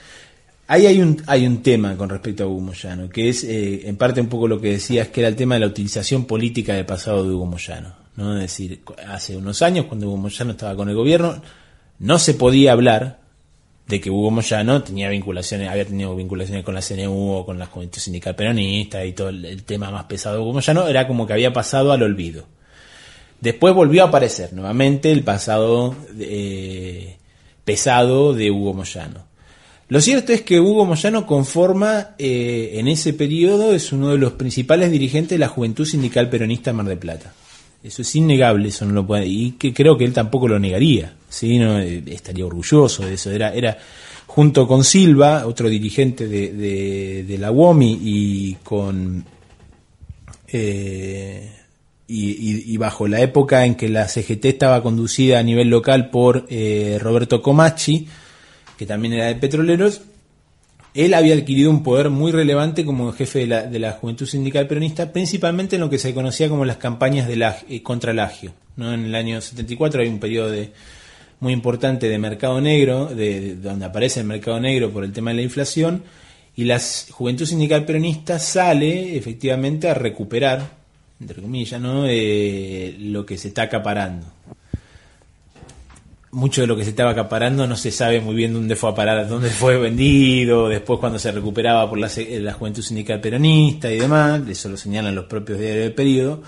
Ahí 0.66 0.86
hay 0.86 1.00
un, 1.00 1.22
hay 1.28 1.46
un 1.46 1.62
tema 1.62 1.96
con 1.96 2.08
respecto 2.08 2.42
a 2.42 2.48
Hugo 2.48 2.62
Moyano, 2.62 3.08
que 3.08 3.28
es 3.28 3.44
eh, 3.44 3.88
en 3.88 3.96
parte 3.96 4.20
un 4.20 4.26
poco 4.26 4.48
lo 4.48 4.60
que 4.60 4.72
decías, 4.72 5.06
que 5.06 5.20
era 5.20 5.28
el 5.28 5.36
tema 5.36 5.54
de 5.54 5.60
la 5.60 5.68
utilización 5.68 6.24
política 6.24 6.74
del 6.74 6.84
pasado 6.84 7.22
de 7.22 7.30
Hugo 7.32 7.46
Moyano. 7.46 7.94
¿no? 8.16 8.34
Es 8.34 8.40
decir, 8.40 8.80
hace 9.06 9.36
unos 9.36 9.62
años, 9.62 9.86
cuando 9.86 10.08
Hugo 10.08 10.16
Moyano 10.16 10.50
estaba 10.50 10.74
con 10.74 10.88
el 10.88 10.96
gobierno, 10.96 11.40
no 12.00 12.18
se 12.18 12.34
podía 12.34 12.72
hablar 12.72 13.20
de 13.86 14.00
que 14.00 14.10
Hugo 14.10 14.32
Moyano 14.32 14.82
tenía 14.82 15.08
vinculaciones, 15.08 15.68
había 15.68 15.86
tenido 15.86 16.16
vinculaciones 16.16 16.64
con 16.64 16.74
la 16.74 16.82
CNU 16.82 17.34
o 17.34 17.46
con 17.46 17.56
la 17.56 17.66
Juventud 17.66 18.00
Sindical 18.00 18.34
Peronista 18.34 19.04
y 19.04 19.12
todo 19.12 19.28
el, 19.28 19.44
el 19.44 19.62
tema 19.62 19.92
más 19.92 20.06
pesado 20.06 20.34
de 20.34 20.42
Hugo 20.42 20.54
Moyano, 20.54 20.88
era 20.88 21.06
como 21.06 21.24
que 21.24 21.34
había 21.34 21.52
pasado 21.52 21.92
al 21.92 22.02
olvido. 22.02 22.48
Después 23.46 23.74
volvió 23.74 24.02
a 24.02 24.08
aparecer 24.08 24.52
nuevamente 24.52 25.12
el 25.12 25.22
pasado 25.22 25.94
eh, 26.18 27.14
pesado 27.64 28.34
de 28.34 28.50
Hugo 28.50 28.74
Moyano. 28.74 29.24
Lo 29.88 30.00
cierto 30.00 30.32
es 30.32 30.42
que 30.42 30.58
Hugo 30.58 30.84
Moyano 30.84 31.28
conforma, 31.28 32.16
eh, 32.18 32.72
en 32.74 32.88
ese 32.88 33.12
periodo, 33.12 33.72
es 33.72 33.92
uno 33.92 34.08
de 34.08 34.18
los 34.18 34.32
principales 34.32 34.90
dirigentes 34.90 35.36
de 35.36 35.38
la 35.38 35.46
Juventud 35.46 35.86
Sindical 35.86 36.28
Peronista 36.28 36.72
Mar 36.72 36.86
del 36.86 36.98
Plata. 36.98 37.34
Eso 37.84 38.02
es 38.02 38.16
innegable, 38.16 38.70
eso 38.70 38.84
no 38.84 38.92
lo 38.92 39.06
puede, 39.06 39.28
y 39.28 39.52
que 39.52 39.72
creo 39.72 39.96
que 39.96 40.06
él 40.06 40.12
tampoco 40.12 40.48
lo 40.48 40.58
negaría, 40.58 41.14
¿sí? 41.28 41.56
No, 41.56 41.78
eh, 41.78 42.02
estaría 42.04 42.44
orgulloso 42.44 43.06
de 43.06 43.14
eso. 43.14 43.30
Era, 43.30 43.54
era 43.54 43.78
junto 44.26 44.66
con 44.66 44.82
Silva, 44.82 45.46
otro 45.46 45.68
dirigente 45.68 46.26
de, 46.26 46.52
de, 46.52 47.22
de 47.22 47.38
la 47.38 47.52
UOMI, 47.52 48.00
y 48.02 48.54
con 48.64 49.24
y, 52.08 52.76
bajo 52.76 53.08
la 53.08 53.20
época 53.20 53.64
en 53.64 53.74
que 53.74 53.88
la 53.88 54.06
CGT 54.08 54.44
estaba 54.44 54.82
conducida 54.82 55.38
a 55.38 55.42
nivel 55.42 55.68
local 55.68 56.10
por 56.10 56.46
eh, 56.48 56.98
Roberto 57.00 57.42
Comachi, 57.42 58.06
que 58.78 58.86
también 58.86 59.14
era 59.14 59.26
de 59.26 59.34
petroleros, 59.36 60.02
él 60.94 61.12
había 61.14 61.34
adquirido 61.34 61.70
un 61.70 61.82
poder 61.82 62.08
muy 62.10 62.32
relevante 62.32 62.84
como 62.84 63.12
jefe 63.12 63.40
de 63.40 63.46
la, 63.46 63.62
de 63.64 63.78
la 63.78 63.92
Juventud 63.92 64.26
Sindical 64.26 64.66
Peronista, 64.66 65.12
principalmente 65.12 65.76
en 65.76 65.80
lo 65.80 65.90
que 65.90 65.98
se 65.98 66.14
conocía 66.14 66.48
como 66.48 66.64
las 66.64 66.76
campañas 66.78 67.28
de 67.28 67.36
la, 67.36 67.58
eh, 67.68 67.82
contra 67.82 68.12
el 68.12 68.18
agio. 68.18 68.52
¿no? 68.76 68.94
En 68.94 69.04
el 69.04 69.14
año 69.14 69.40
74 69.40 70.00
hay 70.02 70.08
un 70.08 70.18
periodo 70.20 70.50
de, 70.50 70.70
muy 71.40 71.52
importante 71.52 72.08
de 72.08 72.18
mercado 72.18 72.60
negro, 72.60 73.06
de, 73.06 73.40
de- 73.40 73.56
donde 73.56 73.84
aparece 73.84 74.20
el 74.20 74.26
mercado 74.26 74.58
negro 74.60 74.90
por 74.90 75.04
el 75.04 75.12
tema 75.12 75.30
de 75.32 75.36
la 75.36 75.42
inflación, 75.42 76.02
y 76.54 76.64
la 76.64 76.80
Juventud 77.10 77.44
Sindical 77.44 77.84
Peronista 77.84 78.38
sale 78.38 79.16
efectivamente 79.18 79.90
a 79.90 79.94
recuperar, 79.94 80.85
entre 81.20 81.40
comillas, 81.42 81.80
¿no? 81.80 82.04
Eh, 82.06 82.96
lo 82.98 83.24
que 83.24 83.36
se 83.38 83.48
está 83.48 83.62
acaparando 83.62 84.26
mucho 86.32 86.60
de 86.60 86.66
lo 86.66 86.76
que 86.76 86.84
se 86.84 86.90
estaba 86.90 87.12
acaparando 87.12 87.66
no 87.66 87.76
se 87.76 87.90
sabe 87.90 88.20
muy 88.20 88.34
bien 88.34 88.52
dónde 88.52 88.76
fue 88.76 88.90
a 88.90 88.94
parar, 88.94 89.26
dónde 89.26 89.48
fue 89.48 89.78
vendido, 89.78 90.68
después 90.68 91.00
cuando 91.00 91.18
se 91.18 91.32
recuperaba 91.32 91.88
por 91.88 91.98
la, 91.98 92.10
se- 92.10 92.40
la 92.40 92.52
Juventud 92.52 92.82
Sindical 92.82 93.20
Peronista 93.22 93.90
y 93.90 93.98
demás, 93.98 94.42
eso 94.46 94.68
lo 94.68 94.76
señalan 94.76 95.14
los 95.14 95.24
propios 95.26 95.58
diarios 95.58 95.84
del 95.84 95.94
periodo. 95.94 96.42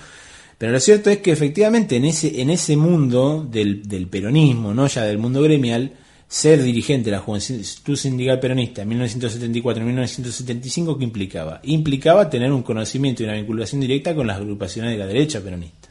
Pero 0.59 0.73
lo 0.73 0.81
cierto 0.81 1.09
es 1.09 1.19
que 1.19 1.31
efectivamente 1.33 1.97
en 1.97 2.05
ese, 2.05 2.43
en 2.43 2.51
ese 2.51 2.77
mundo 2.77 3.47
del, 3.51 3.89
del 3.89 4.09
peronismo, 4.09 4.75
no 4.75 4.89
ya 4.89 5.05
del 5.05 5.17
mundo 5.17 5.41
gremial, 5.41 5.93
ser 6.29 6.63
dirigente 6.63 7.07
de 7.07 7.17
la 7.17 7.23
Juventud 7.23 7.97
Sindical 7.97 8.39
Peronista 8.39 8.83
en 8.83 8.91
1974-1975, 8.91 10.99
¿qué 10.99 11.05
implicaba? 11.05 11.61
Implicaba 11.65 12.29
tener 12.29 12.53
un 12.53 12.63
conocimiento 12.63 13.23
y 13.23 13.27
una 13.27 13.35
vinculación 13.35 13.81
directa 13.81 14.15
con 14.15 14.27
las 14.27 14.37
agrupaciones 14.37 14.93
de 14.93 14.99
la 14.99 15.07
derecha 15.07 15.41
peronista, 15.41 15.89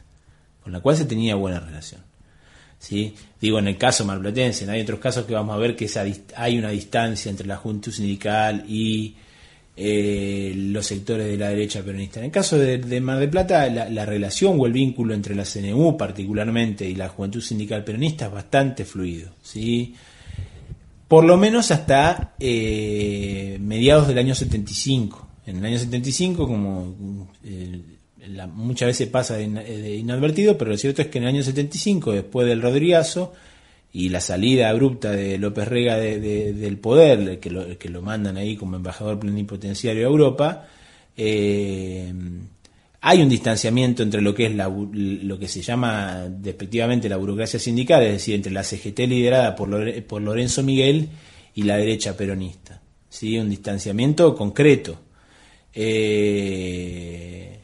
con 0.62 0.72
la 0.72 0.80
cual 0.80 0.96
se 0.96 1.06
tenía 1.06 1.34
buena 1.34 1.58
relación. 1.58 2.02
¿sí? 2.78 3.12
Digo, 3.40 3.58
en 3.58 3.66
el 3.66 3.76
caso 3.76 4.04
marplatense, 4.04 4.70
hay 4.70 4.82
otros 4.82 5.00
casos 5.00 5.26
que 5.26 5.34
vamos 5.34 5.56
a 5.56 5.58
ver 5.58 5.74
que 5.74 5.86
esa, 5.86 6.04
hay 6.36 6.56
una 6.56 6.70
distancia 6.70 7.30
entre 7.30 7.48
la 7.48 7.56
juventud 7.56 7.90
sindical 7.90 8.64
y 8.68 9.16
eh, 9.76 10.52
los 10.56 10.86
sectores 10.86 11.26
de 11.26 11.36
la 11.36 11.48
derecha 11.48 11.82
peronista. 11.82 12.20
En 12.20 12.26
el 12.26 12.32
caso 12.32 12.56
de, 12.56 13.00
Mar 13.00 13.18
del 13.18 13.30
Plata, 13.30 13.68
la, 13.68 14.06
relación 14.06 14.56
o 14.60 14.66
el 14.66 14.72
vínculo 14.72 15.14
entre 15.14 15.34
la 15.34 15.44
CNU 15.44 15.96
particularmente 15.96 16.88
y 16.88 16.94
la 16.94 17.08
juventud 17.08 17.40
sindical 17.40 17.82
peronista 17.82 18.26
es 18.26 18.32
bastante 18.32 18.84
fluido. 18.84 19.30
¿sí? 19.42 19.96
Por 21.08 21.24
lo 21.24 21.38
menos 21.38 21.70
hasta 21.70 22.34
eh, 22.38 23.56
mediados 23.60 24.06
del 24.08 24.18
año 24.18 24.34
75. 24.34 25.26
En 25.46 25.56
el 25.56 25.64
año 25.64 25.78
75, 25.78 26.46
como 26.46 27.28
eh, 27.42 27.80
muchas 28.52 28.88
veces 28.88 29.08
pasa 29.08 29.36
de, 29.36 29.96
inadvertido, 29.96 30.58
pero 30.58 30.70
lo 30.70 30.76
cierto 30.76 31.00
es 31.00 31.08
que 31.08 31.16
en 31.16 31.24
el 31.24 31.30
año 31.30 31.42
75, 31.42 32.12
después 32.12 32.46
del 32.46 32.60
Rodrigazo, 32.60 33.32
y 33.90 34.10
la 34.10 34.20
salida 34.20 34.68
abrupta 34.68 35.10
de 35.12 35.38
López 35.38 35.66
Rega 35.66 35.96
del 35.96 36.76
poder, 36.76 37.40
que 37.40 37.50
lo, 37.50 37.78
que 37.78 37.88
lo 37.88 38.02
mandan 38.02 38.36
ahí 38.36 38.56
como 38.56 38.76
embajador 38.76 39.18
plenipotenciario 39.18 40.06
a 40.06 40.10
Europa, 40.10 40.68
eh, 41.16 42.12
hay 43.00 43.22
un 43.22 43.28
distanciamiento 43.28 44.02
entre 44.02 44.20
lo 44.20 44.34
que 44.34 44.46
es 44.46 44.52
lo 44.54 45.38
que 45.38 45.48
se 45.48 45.62
llama 45.62 46.26
despectivamente 46.28 47.08
la 47.08 47.16
burocracia 47.16 47.60
sindical, 47.60 48.02
es 48.02 48.12
decir, 48.12 48.34
entre 48.34 48.52
la 48.52 48.64
CGT 48.64 48.98
liderada 49.00 49.54
por, 49.54 50.02
por 50.04 50.20
Lorenzo 50.20 50.62
Miguel 50.62 51.08
y 51.54 51.62
la 51.62 51.76
derecha 51.76 52.16
peronista. 52.16 52.80
¿sí? 53.08 53.38
Un 53.38 53.50
distanciamiento 53.50 54.34
concreto. 54.34 54.98
Eh, 55.72 57.58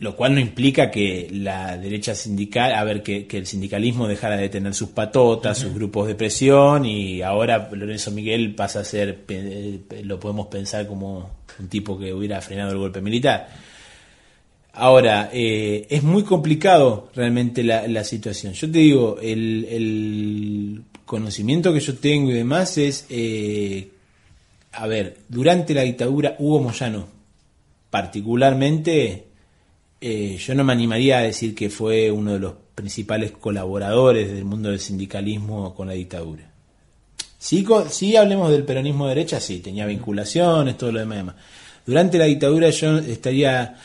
lo 0.00 0.16
cual 0.16 0.34
no 0.34 0.40
implica 0.40 0.90
que 0.90 1.28
la 1.30 1.76
derecha 1.76 2.14
sindical, 2.14 2.72
a 2.72 2.84
ver, 2.84 3.02
que, 3.02 3.26
el 3.30 3.46
sindicalismo 3.46 4.08
dejara 4.08 4.36
de 4.36 4.48
tener 4.48 4.74
sus 4.74 4.90
patotas, 4.90 5.58
sus 5.58 5.74
grupos 5.74 6.08
de 6.08 6.14
presión 6.14 6.84
y 6.84 7.22
ahora 7.22 7.68
Lorenzo 7.72 8.10
Miguel 8.10 8.54
pasa 8.54 8.80
a 8.80 8.84
ser, 8.84 9.24
lo 10.02 10.18
podemos 10.18 10.48
pensar 10.48 10.86
como 10.86 11.30
un 11.58 11.68
tipo 11.68 11.98
que 11.98 12.12
hubiera 12.12 12.40
frenado 12.40 12.72
el 12.72 12.78
golpe 12.78 13.00
militar. 13.00 13.48
Ahora, 14.76 15.30
eh, 15.32 15.86
es 15.88 16.02
muy 16.02 16.24
complicado 16.24 17.08
realmente 17.14 17.62
la, 17.62 18.04
situación. 18.04 18.54
Yo 18.54 18.70
te 18.70 18.78
digo, 18.78 19.18
el, 19.22 20.82
conocimiento 21.04 21.72
que 21.72 21.80
yo 21.80 21.94
tengo 21.96 22.30
y 22.30 22.34
demás 22.34 22.76
es, 22.78 23.06
eh, 23.08 23.90
a 24.72 24.86
ver, 24.86 25.18
durante 25.28 25.74
la 25.74 25.82
dictadura 25.82 26.34
Hugo 26.38 26.60
Moyano, 26.60 27.06
particularmente, 27.88 29.26
eh, 30.00 30.36
yo 30.38 30.54
no 30.56 30.64
me 30.64 30.72
animaría 30.72 31.18
a 31.18 31.22
decir 31.22 31.54
que 31.54 31.70
fue 31.70 32.10
uno 32.10 32.32
de 32.32 32.40
los 32.40 32.54
principales 32.74 33.30
colaboradores 33.30 34.32
del 34.32 34.44
mundo 34.44 34.70
del 34.70 34.80
sindicalismo 34.80 35.72
con 35.74 35.86
la 35.86 35.92
dictadura. 35.92 36.50
Sí, 37.38 37.64
sí 37.90 38.16
hablemos 38.16 38.50
del 38.50 38.64
peronismo 38.64 39.06
de 39.06 39.14
derecha, 39.14 39.38
sí, 39.38 39.60
tenía 39.60 39.86
vinculaciones, 39.86 40.76
todo 40.76 40.90
lo 40.90 40.98
demás. 40.98 41.34
Durante 41.86 42.16
la 42.16 42.24
dictadura 42.24 42.70
yo 42.70 42.98
estaría, 42.98 43.76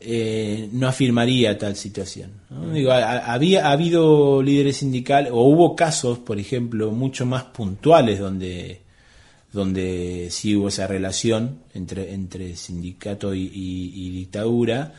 eh, 0.00 0.68
no 0.72 0.88
afirmaría 0.88 1.58
tal 1.58 1.76
situación. 1.76 2.30
Digo, 2.72 2.92
había 2.92 3.68
ha 3.68 3.72
habido 3.72 4.42
líderes 4.42 4.78
sindicales, 4.78 5.32
o 5.32 5.42
hubo 5.42 5.74
casos, 5.74 6.18
por 6.18 6.38
ejemplo, 6.38 6.90
mucho 6.90 7.26
más 7.26 7.44
puntuales 7.44 8.18
donde 8.18 8.82
donde 9.50 10.28
sí 10.30 10.54
hubo 10.54 10.68
esa 10.68 10.86
relación 10.86 11.60
entre, 11.72 12.12
entre 12.12 12.54
sindicato 12.54 13.34
y 13.34 14.10
dictadura, 14.10 14.92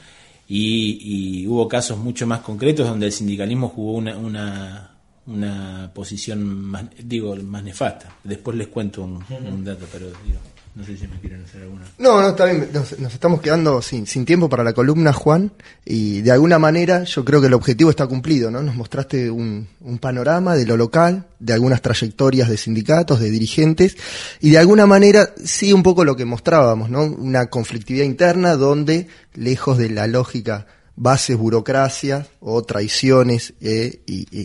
y, 0.49 1.45
hubo 1.47 1.67
casos 1.67 1.97
mucho 1.99 2.25
más 2.25 2.39
concretos 2.39 2.87
donde 2.87 3.05
el 3.05 3.11
sindicalismo 3.11 3.69
jugó 3.69 3.93
una, 3.93 4.17
una, 4.17 4.91
una 5.27 5.91
posición 5.93 6.43
más, 6.43 6.85
digo, 7.03 7.35
más 7.35 7.63
nefasta. 7.63 8.15
Después 8.23 8.57
les 8.57 8.67
cuento 8.67 9.03
un, 9.03 9.63
dato, 9.63 9.85
pero 9.91 10.07
digo, 10.07 10.39
no 10.75 10.85
sé 10.85 10.95
si 10.95 11.07
me 11.07 11.19
quieren 11.19 11.43
hacer 11.43 11.63
alguna. 11.63 11.85
No, 11.97 12.21
no, 12.21 12.29
está 12.29 12.45
bien. 12.45 12.69
Nos, 12.71 12.91
estamos 12.91 13.41
quedando 13.41 13.81
sin, 13.81 14.07
sin, 14.07 14.23
tiempo 14.25 14.47
para 14.49 14.63
la 14.63 14.73
columna, 14.73 15.11
Juan, 15.11 15.51
y 15.83 16.21
de 16.21 16.31
alguna 16.31 16.59
manera 16.59 17.03
yo 17.03 17.25
creo 17.25 17.41
que 17.41 17.47
el 17.47 17.53
objetivo 17.53 17.89
está 17.89 18.07
cumplido, 18.07 18.49
¿no? 18.51 18.61
Nos 18.61 18.75
mostraste 18.75 19.29
un, 19.29 19.67
un 19.81 19.97
panorama 19.97 20.55
de 20.55 20.65
lo 20.65 20.77
local, 20.77 21.25
de 21.39 21.53
algunas 21.53 21.81
trayectorias 21.81 22.49
de 22.49 22.57
sindicatos, 22.57 23.19
de 23.19 23.29
dirigentes, 23.29 23.97
y 24.39 24.51
de 24.51 24.59
alguna 24.59 24.85
manera 24.85 25.33
sí 25.43 25.73
un 25.73 25.83
poco 25.83 26.05
lo 26.05 26.15
que 26.15 26.25
mostrábamos, 26.25 26.89
¿no? 26.89 27.03
Una 27.03 27.47
conflictividad 27.47 28.05
interna 28.05 28.55
donde, 28.55 29.07
lejos 29.33 29.77
de 29.77 29.89
la 29.89 30.07
lógica 30.07 30.67
bases, 30.99 31.37
burocracias 31.37 32.27
o 32.41 32.61
traiciones 32.61 33.53
e 33.61 34.01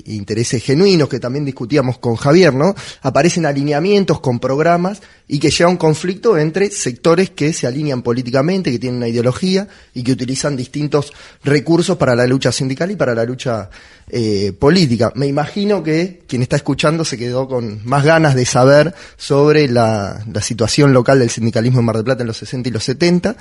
intereses 0.07 0.62
genuinos 0.62 1.09
que 1.09 1.19
también 1.19 1.45
discutíamos 1.45 1.99
con 1.99 2.14
Javier, 2.14 2.55
¿no? 2.55 2.77
Aparecen 3.03 3.45
alineamientos 3.45 4.21
con 4.21 4.38
programas 4.38 5.03
y 5.27 5.40
que 5.40 5.51
llega 5.51 5.69
un 5.69 5.77
conflicto 5.77 6.38
entre 6.38 6.71
sectores 6.71 7.31
que 7.31 7.53
se 7.53 7.67
alinean 7.67 8.03
políticamente, 8.03 8.71
que 8.71 8.79
tienen 8.79 8.99
una 8.99 9.09
ideología 9.09 9.67
y 9.95 10.05
que 10.05 10.12
utilizan 10.12 10.57
distintos 10.57 11.12
recursos 11.43 11.97
para 11.97 12.14
la 12.14 12.27
lucha 12.27 12.53
sindical 12.53 12.93
y 12.93 12.97
para 12.97 13.17
la 13.17 13.25
lucha 13.25 13.69
eh, 14.09 14.53
política. 14.57 15.12
Me 15.17 15.27
imagino 15.27 15.83
que 15.83 16.23
quien 16.29 16.43
está 16.43 16.55
escuchando 16.55 17.05
se 17.05 17.19
quedó 17.19 17.49
con 17.49 17.81
más 17.85 18.05
ganas 18.05 18.37
de 18.37 18.47
saber 18.47 18.95
sobre 19.17 19.67
la 19.67 20.25
situación 20.40 20.93
local 20.93 21.19
del 21.19 21.31
sindicalismo 21.31 21.81
en 21.81 21.87
Mar 21.87 21.97
del 21.97 22.05
Plata 22.05 22.23
en 22.23 22.29
los 22.29 22.37
60 22.37 22.69
y 22.69 22.73
los 22.73 22.85
70. 22.85 23.35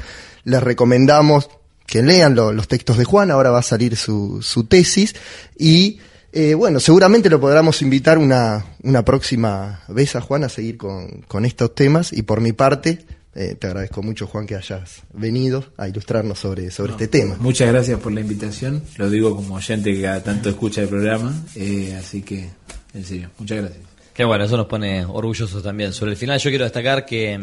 Les 0.45 0.63
recomendamos 0.63 1.47
que 1.85 2.01
lean 2.01 2.35
los 2.35 2.67
textos 2.67 2.97
de 2.97 3.05
Juan, 3.05 3.31
ahora 3.31 3.51
va 3.51 3.59
a 3.59 3.63
salir 3.63 3.95
su, 3.95 4.41
su 4.41 4.63
tesis 4.65 5.15
y 5.57 5.99
eh, 6.31 6.55
bueno, 6.55 6.79
seguramente 6.79 7.29
lo 7.29 7.39
podremos 7.39 7.81
invitar 7.81 8.17
una, 8.17 8.65
una 8.81 9.05
próxima 9.05 9.83
vez 9.87 10.15
a 10.15 10.21
Juan 10.21 10.43
a 10.43 10.49
seguir 10.49 10.77
con, 10.77 11.21
con 11.27 11.45
estos 11.45 11.75
temas 11.75 12.11
y 12.11 12.23
por 12.23 12.41
mi 12.41 12.53
parte 12.53 13.05
eh, 13.35 13.55
te 13.57 13.67
agradezco 13.67 14.01
mucho 14.01 14.27
Juan 14.27 14.47
que 14.47 14.55
hayas 14.55 15.01
venido 15.13 15.65
a 15.77 15.87
ilustrarnos 15.87 16.39
sobre, 16.39 16.71
sobre 16.71 16.93
este 16.93 17.07
tema. 17.07 17.35
Muchas 17.39 17.67
gracias 17.71 17.99
por 17.99 18.11
la 18.11 18.21
invitación, 18.21 18.83
lo 18.97 19.09
digo 19.09 19.35
como 19.35 19.55
oyente 19.55 19.93
que 19.93 20.01
cada 20.01 20.23
tanto 20.23 20.49
escucha 20.49 20.81
el 20.81 20.87
programa, 20.87 21.33
eh, 21.55 21.95
así 21.99 22.21
que 22.21 22.49
en 22.93 23.05
serio, 23.05 23.29
muchas 23.37 23.59
gracias. 23.59 23.83
Qué 24.13 24.23
bueno, 24.23 24.43
eso 24.43 24.55
nos 24.55 24.67
pone 24.67 25.03
orgullosos 25.05 25.63
también. 25.63 25.91
Sobre 25.91 26.11
el 26.11 26.17
final 26.17 26.39
yo 26.39 26.51
quiero 26.51 26.65
destacar 26.65 27.05
que 27.05 27.39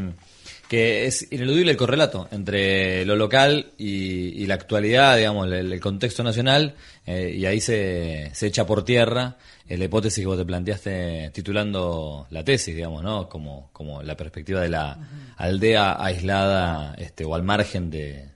que 0.70 1.06
es 1.06 1.26
ineludible 1.32 1.72
el 1.72 1.76
correlato 1.76 2.28
entre 2.30 3.04
lo 3.04 3.16
local 3.16 3.72
y, 3.76 4.46
la 4.46 4.54
actualidad, 4.54 5.16
digamos, 5.16 5.50
el, 5.50 5.80
contexto 5.80 6.22
nacional, 6.22 6.76
eh, 7.06 7.34
y 7.36 7.44
ahí 7.44 7.60
se, 7.60 8.30
se 8.34 8.46
echa 8.46 8.64
por 8.64 8.84
tierra 8.84 9.36
la 9.68 9.84
hipótesis 9.84 10.22
que 10.22 10.28
vos 10.28 10.38
te 10.38 10.44
planteaste 10.44 11.30
titulando 11.34 12.28
la 12.30 12.44
tesis, 12.44 12.76
digamos, 12.76 13.02
¿no? 13.02 13.28
Como, 13.28 13.70
como 13.72 14.00
la 14.04 14.16
perspectiva 14.16 14.60
de 14.60 14.68
la 14.68 14.96
aldea 15.36 16.00
aislada 16.00 16.94
este, 16.98 17.24
o 17.24 17.34
al 17.34 17.42
margen 17.42 17.90
de, 17.90 18.28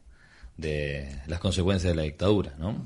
de 0.57 1.21
las 1.29 1.39
consecuencias 1.39 1.93
de 1.93 1.97
la 1.97 2.03
dictadura, 2.03 2.55
¿no? 2.59 2.85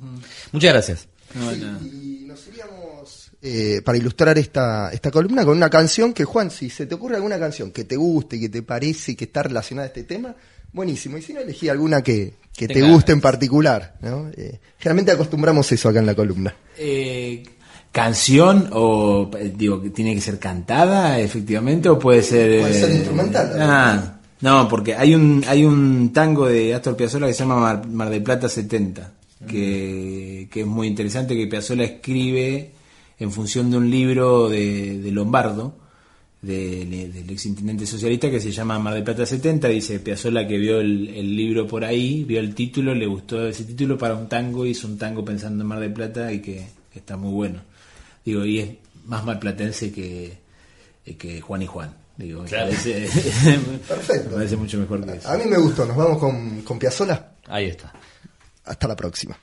Muchas 0.53 0.73
gracias. 0.75 1.09
Y 1.35 2.25
nos 2.27 2.47
iríamos 2.49 3.31
eh, 3.43 3.83
para 3.85 3.99
ilustrar 3.99 4.39
esta, 4.39 4.91
esta 4.93 5.11
columna 5.11 5.45
con 5.45 5.57
una 5.57 5.71
canción 5.71 6.13
que, 6.13 6.25
Juan, 6.25 6.51
si 6.51 6.71
se 6.71 6.87
te 6.87 6.95
ocurre 6.95 7.17
alguna 7.17 7.39
canción 7.39 7.71
que 7.71 7.85
te 7.85 7.97
guste, 7.97 8.41
que 8.41 8.49
te 8.49 8.63
parece, 8.63 9.15
que 9.15 9.25
está 9.25 9.43
relacionada 9.43 9.87
a 9.87 9.89
este 9.89 10.05
tema, 10.05 10.35
buenísimo. 10.73 11.19
Y 11.19 11.23
si 11.23 11.33
no, 11.33 11.41
elegí 11.41 11.69
alguna 11.69 12.03
que, 12.03 12.35
que 12.57 12.67
te 12.67 12.83
guste 12.83 13.13
en 13.13 13.21
particular. 13.21 13.97
¿no? 14.01 14.31
Eh, 14.37 14.59
generalmente 14.79 15.13
acostumbramos 15.13 15.71
eso 15.71 15.89
acá 15.89 16.01
en 16.01 16.07
la 16.07 16.15
columna. 16.15 16.55
Eh, 16.79 17.43
¿Canción 17.93 18.69
o, 18.73 19.31
digo, 19.55 19.81
tiene 19.95 20.15
que 20.15 20.21
ser 20.21 20.39
cantada, 20.39 21.19
efectivamente, 21.19 21.89
o 21.89 21.99
puede 21.99 22.23
ser... 22.23 22.61
Puede 22.61 22.75
ser 22.75 22.91
instrumental. 22.91 23.57
Ah, 23.61 24.19
no, 24.41 24.69
porque 24.69 24.95
hay 24.95 25.15
un, 25.15 25.45
hay 25.47 25.65
un 25.65 26.13
tango 26.13 26.47
de 26.47 26.75
Astor 26.75 26.97
Piazzolla 26.97 27.27
que 27.27 27.33
se 27.33 27.41
llama 27.41 27.57
Mar, 27.57 27.87
Mar 27.89 28.11
del 28.11 28.23
Plata 28.23 28.49
70, 28.49 29.13
que, 29.47 30.49
que 30.51 30.61
es 30.61 30.67
muy 30.67 30.87
interesante, 30.87 31.37
que 31.37 31.47
Piazzolla 31.47 31.85
escribe 31.85 32.73
en 33.19 33.33
función 33.33 33.71
de 33.71 33.77
un 33.77 33.91
libro 33.91 34.49
de, 34.49 35.11
Lombardo, 35.13 35.75
del 36.41 37.29
exintendente 37.29 37.85
socialista, 37.85 38.31
que 38.31 38.41
se 38.41 38.53
llama 38.53 38.79
Mar 38.79 38.95
del 38.95 39.03
Plata 39.03 39.27
70. 39.27 39.69
Dice 39.69 39.99
Piazzolla 39.99 40.47
que 40.47 40.57
vio 40.57 40.81
el, 40.81 41.37
libro 41.37 41.67
por 41.67 41.85
ahí, 41.85 42.25
vio 42.25 42.41
el 42.41 42.55
título, 42.55 42.95
le 42.95 43.07
gustó 43.07 43.47
ese 43.47 43.65
título 43.65 43.99
para 43.99 44.15
un 44.15 44.29
tango, 44.29 44.65
hizo 44.67 44.87
un 44.87 44.99
tango 44.99 45.25
pensando 45.25 45.63
en 45.63 45.69
Mar 45.69 45.81
del 45.81 45.93
Plata 45.93 46.33
y 46.33 46.41
que, 46.41 46.67
está 46.95 47.17
muy 47.17 47.33
bueno. 47.33 47.61
Digo, 48.25 48.45
y 48.45 48.59
es 48.61 48.71
más 49.07 49.25
malplatense 49.25 49.93
que, 49.93 50.39
que 51.17 51.41
Juan 51.41 51.63
y 51.63 51.67
Juan. 51.67 51.93
Digo, 52.17 52.43
me, 52.43 52.51
parece, 52.51 53.03
Perfecto. 53.89 54.35
parece 54.35 54.57
mucho 54.57 54.79
mejor 54.79 55.05
que 55.05 55.19
eso. 55.19 55.29
A 55.29 55.37
mí 55.37 55.45
me 55.47 55.59
gustó, 55.59 55.87
nos 55.87 55.97
vamos 55.97 56.19
con, 56.19 56.63
con 56.63 56.79
Piazzolla. 56.79 57.33
Ahí 57.47 57.67
está. 57.67 57.93
Hasta 58.69 58.87
la 58.87 58.95
próxima. 58.97 59.37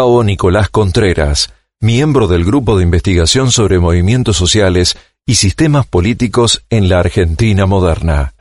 Gustavo 0.00 0.24
Nicolás 0.24 0.70
Contreras, 0.70 1.52
miembro 1.78 2.26
del 2.26 2.42
Grupo 2.42 2.78
de 2.78 2.84
Investigación 2.84 3.52
sobre 3.52 3.78
Movimientos 3.78 4.34
Sociales 4.34 4.96
y 5.26 5.34
Sistemas 5.34 5.84
Políticos 5.86 6.64
en 6.70 6.88
la 6.88 7.00
Argentina 7.00 7.66
Moderna. 7.66 8.32